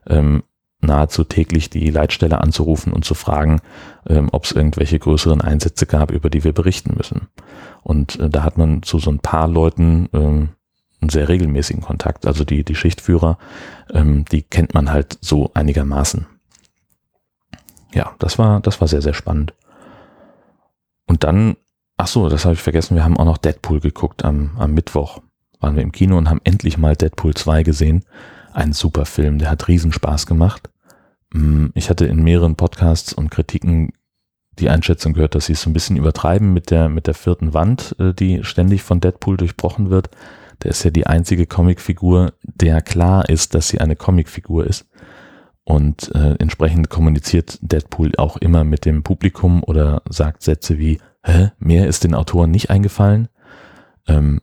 ähm, 0.07 0.43
nahezu 0.81 1.25
täglich 1.25 1.71
die 1.71 1.91
Leitstelle 1.91 2.41
anzurufen 2.41 2.93
und 2.93 3.05
zu 3.05 3.15
fragen, 3.15 3.61
ähm, 4.09 4.29
ob 4.33 4.45
es 4.45 4.53
irgendwelche 4.53 4.99
größeren 4.99 5.41
Einsätze 5.41 5.87
gab, 5.87 6.11
über 6.11 6.31
die 6.31 6.45
wir 6.45 6.53
berichten 6.53 6.95
müssen. 6.97 7.29
Und 7.83 8.19
äh, 8.21 8.29
da 8.29 8.43
hat 8.43 8.59
man 8.59 8.83
zu 8.83 8.99
so 8.99 9.11
ein 9.11 9.21
paar 9.21 9.49
Leuten 9.49 10.09
ähm, 10.13 10.51
einen 11.01 11.11
sehr 11.11 11.29
regelmäßigen 11.29 11.83
Kontakt. 11.83 12.27
Also 12.27 12.45
die, 12.45 12.65
die 12.65 12.75
Schichtführer, 12.75 13.39
ähm, 13.93 14.25
die 14.27 14.43
kennt 14.43 14.75
man 14.75 14.91
halt 14.91 15.19
so 15.21 15.51
einigermaßen. 15.55 16.27
Ja, 17.95 18.15
das 18.19 18.39
war, 18.39 18.61
das 18.61 18.81
war 18.81 18.89
sehr, 18.89 19.03
sehr 19.03 19.15
spannend. 19.15 19.55
Und 21.07 21.25
dann, 21.25 21.57
ach 21.97 22.07
so, 22.07 22.29
das 22.29 22.45
habe 22.45 22.55
ich 22.55 22.63
vergessen, 22.63 22.95
wir 22.95 23.05
haben 23.05 23.17
auch 23.17 23.25
noch 23.25 23.39
Deadpool 23.39 23.81
geguckt 23.81 24.25
am, 24.25 24.53
am 24.59 24.75
Mittwoch. 24.75 25.23
Waren 25.61 25.77
wir 25.77 25.83
im 25.83 25.93
Kino 25.93 26.19
und 26.19 26.29
haben 26.29 26.41
endlich 26.45 26.79
mal 26.79 26.97
Deadpool 26.97 27.35
2 27.35 27.63
gesehen. 27.63 28.05
Ein 28.53 28.73
super 28.73 29.07
Film, 29.07 29.39
der 29.39 29.51
hat 29.51 29.69
Riesenspaß 29.69 30.27
gemacht. 30.27 30.71
Mm, 31.33 31.67
ich 31.75 31.91
hatte 31.91 32.07
in 32.07 32.23
mehreren 32.23 32.57
Podcasts 32.57 33.13
und 33.13 33.31
Kritiken 33.31 33.93
die 34.59 34.71
Einschätzung 34.71 35.13
gehört, 35.13 35.35
dass 35.35 35.47
sie 35.47 35.53
es 35.53 35.63
so 35.63 35.71
ein 35.71 35.75
bisschen 35.75 35.97
übertreiben 35.97 36.53
mit 36.53 36.71
der, 36.71 36.89
mit 36.89 37.07
der 37.07 37.15
vierten 37.15 37.55
Wand, 37.55 37.95
äh, 37.99 38.15
die 38.15 38.45
ständig 38.45 38.83
von 38.83 39.01
Deadpool 39.01 39.37
durchbrochen 39.37 39.91
wird. 39.91 40.11
Der 40.63 40.71
ist 40.71 40.83
ja 40.85 40.91
die 40.91 41.07
einzige 41.07 41.47
Comicfigur, 41.47 42.33
der 42.43 42.81
klar 42.81 43.29
ist, 43.29 43.55
dass 43.55 43.69
sie 43.69 43.81
eine 43.81 43.97
Comicfigur 43.97 44.67
ist. 44.67 44.87
Und 45.65 46.15
äh, 46.15 46.37
entsprechend 46.39 46.91
kommuniziert 46.91 47.59
Deadpool 47.61 48.13
auch 48.17 48.37
immer 48.37 48.65
mit 48.65 48.85
dem 48.85 49.03
Publikum 49.03 49.63
oder 49.65 50.01
sagt 50.09 50.43
Sätze 50.43 50.79
wie, 50.79 50.99
hä, 51.27 51.51
mehr 51.59 51.87
ist 51.89 52.05
den 52.05 52.15
Autoren 52.15 52.51
nicht 52.51 52.71
eingefallen. 52.71 53.29
Ähm, 54.07 54.41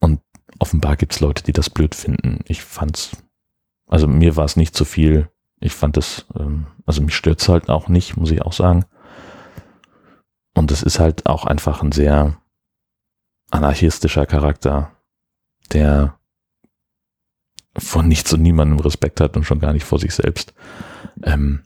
und 0.00 0.20
offenbar 0.58 0.96
gibt's 0.96 1.20
Leute, 1.20 1.44
die 1.44 1.52
das 1.52 1.70
blöd 1.70 1.94
finden. 1.94 2.40
Ich 2.46 2.62
fand's, 2.62 3.16
also 3.86 4.08
mir 4.08 4.36
war 4.36 4.44
es 4.44 4.56
nicht 4.56 4.74
zu 4.74 4.84
viel. 4.84 5.28
Ich 5.60 5.74
fand 5.74 5.96
es, 5.96 6.26
ähm, 6.38 6.66
also 6.86 7.02
mich 7.02 7.14
stört's 7.14 7.48
halt 7.48 7.68
auch 7.68 7.88
nicht, 7.88 8.16
muss 8.16 8.30
ich 8.30 8.42
auch 8.42 8.52
sagen. 8.52 8.84
Und 10.54 10.70
es 10.70 10.82
ist 10.82 10.98
halt 10.98 11.26
auch 11.26 11.44
einfach 11.44 11.82
ein 11.82 11.92
sehr 11.92 12.38
anarchistischer 13.50 14.26
Charakter, 14.26 14.92
der 15.72 16.18
von 17.76 18.08
nichts 18.08 18.32
und 18.32 18.42
niemandem 18.42 18.80
Respekt 18.80 19.20
hat 19.20 19.36
und 19.36 19.44
schon 19.44 19.60
gar 19.60 19.72
nicht 19.72 19.84
vor 19.84 19.98
sich 19.98 20.14
selbst. 20.14 20.52
Ähm, 21.22 21.62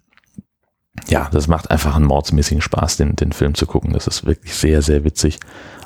ja, 1.09 1.29
das 1.31 1.47
macht 1.47 1.71
einfach 1.71 1.97
einen 1.97 2.07
mordsmäßigen 2.07 2.63
Spaß, 2.63 2.97
den, 2.97 3.17
den 3.17 3.33
Film 3.33 3.55
zu 3.55 3.67
gucken. 3.67 3.93
Das 3.93 4.07
ist 4.07 4.27
wirklich 4.27 4.55
sehr, 4.55 4.83
sehr 4.83 5.05
witzig, 5.05 5.39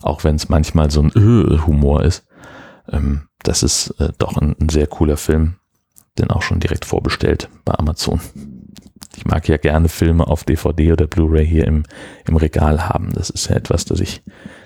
auch 0.02 0.24
wenn 0.24 0.36
es 0.36 0.48
manchmal 0.48 0.90
so 0.90 1.02
ein 1.02 1.10
äh, 1.10 1.58
Humor 1.66 2.02
ist. 2.02 2.26
Ähm, 2.90 3.28
das 3.42 3.62
ist 3.62 3.90
äh, 4.00 4.12
doch 4.18 4.36
ein, 4.36 4.56
ein 4.60 4.68
sehr 4.68 4.86
cooler 4.86 5.16
Film, 5.16 5.56
den 6.18 6.30
auch 6.30 6.42
schon 6.42 6.60
direkt 6.60 6.84
vorbestellt 6.84 7.48
bei 7.64 7.74
Amazon. 7.74 8.20
Ich 9.16 9.26
mag 9.26 9.48
ja 9.48 9.56
gerne 9.56 9.88
Filme 9.88 10.26
auf 10.26 10.44
DVD 10.44 10.92
oder 10.92 11.06
Blu-ray 11.06 11.46
hier 11.46 11.66
im, 11.66 11.82
im 12.26 12.36
Regal 12.36 12.88
haben. 12.88 13.12
Das 13.12 13.28
ist 13.28 13.48
ja 13.48 13.56
etwas, 13.56 13.84
das 13.84 14.00
ich, 14.00 14.22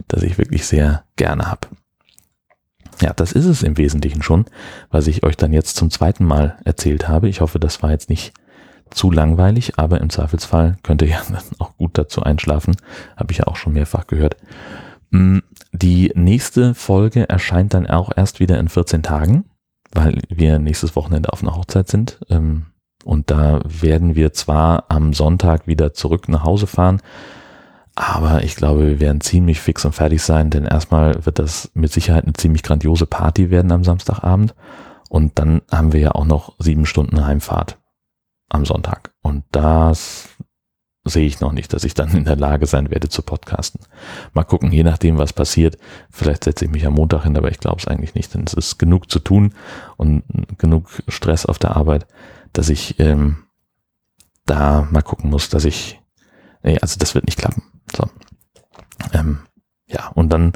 das 0.07 0.23
ich 0.23 0.39
wirklich 0.39 0.67
sehr 0.67 1.05
gerne 1.17 1.51
habe. 1.51 1.69
Ja, 3.01 3.13
das 3.13 3.33
ist 3.33 3.47
es 3.47 3.63
im 3.63 3.77
Wesentlichen 3.77 4.23
schon, 4.23 4.45
was 4.91 5.09
ich 5.09 5.25
euch 5.25 5.37
dann 5.37 5.53
jetzt 5.53 5.77
zum 5.77 5.91
zweiten 5.91 6.25
Mal 6.25 6.59
erzählt 6.65 7.09
habe. 7.09 7.29
Ich 7.29 7.41
hoffe, 7.41 7.59
das 7.59 7.83
war 7.83 7.91
jetzt 7.91 8.09
nicht 8.09 8.33
zu 8.95 9.11
langweilig, 9.11 9.79
aber 9.79 10.01
im 10.01 10.11
Zweifelsfall 10.11 10.77
könnt 10.83 11.03
ihr 11.03 11.09
ja 11.09 11.23
auch 11.59 11.77
gut 11.77 11.99
dazu 11.99 12.23
einschlafen. 12.23 12.77
Habe 13.17 13.33
ich 13.33 13.39
ja 13.39 13.47
auch 13.47 13.57
schon 13.57 13.75
mehrfach 13.75 14.07
gehört. 14.07 14.37
Mm, 15.11 15.39
die 15.73 16.13
nächste 16.15 16.75
Folge 16.75 17.29
erscheint 17.29 17.75
dann 17.75 17.87
auch 17.87 18.11
erst 18.17 18.41
wieder 18.41 18.59
in 18.59 18.69
14 18.69 19.03
Tagen, 19.03 19.45
weil 19.93 20.21
wir 20.29 20.59
nächstes 20.59 20.97
Wochenende 20.97 21.33
auf 21.33 21.43
einer 21.43 21.55
Hochzeit 21.55 21.89
sind. 21.89 22.21
Ähm, 22.31 22.67
und 23.05 23.31
da 23.31 23.61
werden 23.65 24.15
wir 24.15 24.33
zwar 24.33 24.85
am 24.89 25.13
Sonntag 25.13 25.67
wieder 25.67 25.93
zurück 25.93 26.29
nach 26.29 26.45
Hause 26.45 26.67
fahren, 26.67 27.03
aber 27.95 28.43
ich 28.43 28.57
glaube, 28.57 28.87
wir 28.89 29.01
werden 29.01 29.21
ziemlich 29.21 29.61
fix 29.61 29.85
und 29.85 29.93
fertig 29.93 30.23
sein, 30.23 30.51
denn 30.51 30.65
erstmal 30.65 31.27
wird 31.27 31.39
das 31.39 31.71
mit 31.75 31.93
Sicherheit 31.93 32.25
eine 32.25 32.33
ziemlich 32.33 32.63
grandiose 32.63 33.07
Party 33.07 33.51
werden 33.51 33.71
am 33.71 33.85
Samstagabend. 33.85 34.55
Und 35.11 35.39
dann 35.39 35.61
haben 35.71 35.93
wir 35.93 36.01
ja 36.01 36.11
auch 36.13 36.25
noch 36.25 36.55
sieben 36.59 36.87
Stunden 36.87 37.25
Heimfahrt 37.25 37.79
am 38.55 38.65
Sonntag. 38.65 39.13
Und 39.23 39.45
das 39.53 40.29
sehe 41.05 41.27
ich 41.27 41.41
noch 41.41 41.53
nicht, 41.53 41.73
dass 41.73 41.85
ich 41.85 41.95
dann 41.95 42.13
in 42.17 42.25
der 42.25 42.37
Lage 42.37 42.67
sein 42.67 42.91
werde 42.91 43.09
zu 43.09 43.23
podcasten. 43.23 43.81
Mal 44.33 44.45
gucken, 44.45 44.73
je 44.73 44.83
nachdem, 44.83 45.19
was 45.19 45.35
passiert. 45.35 45.77
Vielleicht 46.11 46.45
setze 46.45 46.65
ich 46.65 46.71
mich 46.71 46.87
am 46.87 46.95
Montag 46.95 47.25
hin, 47.25 47.37
aber 47.37 47.51
ich 47.51 47.59
glaube 47.59 47.81
es 47.81 47.87
eigentlich 47.87 48.15
nicht, 48.15 48.33
denn 48.33 48.45
es 48.45 48.55
ist 48.55 48.79
genug 48.79 49.11
zu 49.11 49.19
tun 49.19 49.55
und 49.97 50.23
genug 50.57 50.89
Stress 51.09 51.45
auf 51.45 51.59
der 51.59 51.77
Arbeit, 51.77 52.07
dass 52.53 52.71
ich 52.71 52.99
ähm, 53.01 53.45
da 54.47 54.89
mal 54.91 55.03
gucken 55.03 55.31
muss, 55.31 55.51
dass 55.51 55.65
ich, 55.65 56.01
nee, 56.63 56.79
also 56.79 56.99
das 56.99 57.15
wird 57.15 57.27
nicht 57.27 57.39
klappen. 57.39 57.63
So. 57.95 58.09
Ähm, 59.13 59.41
ja, 59.87 60.09
und 60.09 60.31
dann 60.31 60.53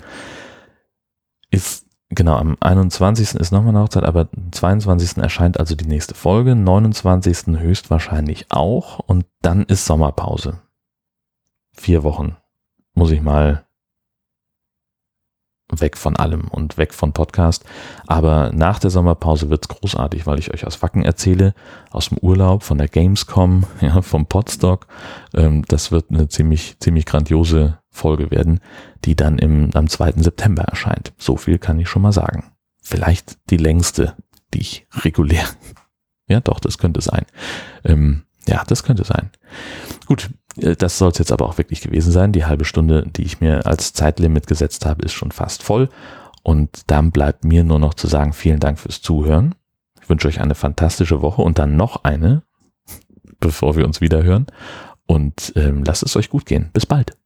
ist, 1.51 1.87
genau, 2.11 2.37
am 2.37 2.57
21. 2.61 3.35
ist 3.35 3.53
nochmal 3.53 3.71
eine 3.71 3.83
Hochzeit, 3.83 4.05
aber 4.05 4.29
am 4.37 4.53
22. 4.53 5.19
erscheint 5.19 5.61
also 5.61 5.75
die 5.75 5.87
nächste 5.87 6.15
Folge, 6.15 6.55
29. 6.55 7.59
höchstwahrscheinlich 7.59 8.47
auch 8.51 8.99
und 8.99 9.27
dann 9.43 9.65
ist 9.65 9.87
Sommerpause. 9.87 10.61
Vier 11.73 12.03
Wochen. 12.03 12.37
Muss 12.95 13.11
ich 13.11 13.21
mal 13.21 13.68
weg 15.71 15.97
von 15.97 16.17
allem 16.17 16.49
und 16.49 16.79
weg 16.79 16.95
von 16.95 17.13
Podcast. 17.13 17.65
Aber 18.07 18.51
nach 18.53 18.79
der 18.79 18.91
Sommerpause 18.91 19.51
wird's 19.51 19.69
großartig, 19.69 20.27
weil 20.27 20.39
ich 20.39 20.53
euch 20.53 20.67
aus 20.67 20.83
Wacken 20.83 21.05
erzähle, 21.05 21.55
aus 21.91 22.09
dem 22.09 22.19
Urlaub, 22.19 22.63
von 22.63 22.79
der 22.79 22.89
Gamescom, 22.89 23.65
ja, 23.81 24.03
vom 24.03 24.27
Podstock. 24.27 24.87
Ähm, 25.35 25.65
das 25.69 25.93
wird 25.93 26.11
eine 26.11 26.29
ziemlich, 26.29 26.79
ziemlich 26.81 27.07
grandiose 27.07 27.79
Folge 27.91 28.31
werden, 28.31 28.61
die 29.05 29.17
dann 29.17 29.39
im, 29.39 29.71
am 29.75 29.89
2. 29.89 30.13
September 30.17 30.63
erscheint. 30.63 31.13
So 31.19 31.37
viel 31.37 31.59
kann 31.59 31.79
ich 31.79 31.89
schon 31.89 32.03
mal 32.03 32.13
sagen. 32.13 32.53
Vielleicht 32.83 33.39
die 33.51 33.57
längste, 33.57 34.17
die 34.55 34.61
ich 34.61 34.87
regulär. 35.05 35.45
Ja, 36.31 36.41
doch, 36.41 36.61
das 36.61 36.77
könnte 36.77 37.01
sein. 37.01 37.25
Ähm, 37.85 38.25
ja, 38.47 38.63
das 38.67 38.83
könnte 38.83 39.03
sein. 39.03 39.31
Gut, 40.05 40.29
das 40.59 40.99
soll 40.99 41.11
es 41.11 41.19
jetzt 41.19 41.33
aber 41.33 41.47
auch 41.47 41.59
wirklich 41.59 41.81
gewesen 41.81 42.13
sein. 42.13 42.33
Die 42.33 42.45
halbe 42.45 42.65
Stunde, 42.65 43.07
die 43.09 43.23
ich 43.23 43.41
mir 43.41 43.67
als 43.67 43.93
Zeitlimit 43.93 44.47
gesetzt 44.47 44.87
habe, 44.87 45.05
ist 45.05 45.13
schon 45.13 45.31
fast 45.31 45.63
voll. 45.63 45.89
Und 46.43 46.91
dann 46.91 47.11
bleibt 47.11 47.45
mir 47.45 47.65
nur 47.65 47.79
noch 47.79 47.95
zu 47.95 48.07
sagen, 48.07 48.33
vielen 48.33 48.61
Dank 48.61 48.79
fürs 48.79 49.03
Zuhören. 49.03 49.55
Ich 50.01 50.09
wünsche 50.09 50.29
euch 50.29 50.41
eine 50.41 50.55
fantastische 50.55 51.21
Woche 51.21 51.43
und 51.43 51.59
dann 51.59 51.77
noch 51.77 52.05
eine, 52.05 52.43
bevor 53.41 53.77
wir 53.77 53.85
uns 53.85 54.01
wieder 54.01 54.23
hören. 54.23 54.47
Und 55.07 55.53
ähm, 55.57 55.85
lasst 55.85 56.03
es 56.03 56.17
euch 56.17 56.31
gut 56.31 56.47
gehen. 56.47 56.71
Bis 56.73 56.87
bald. 56.87 57.17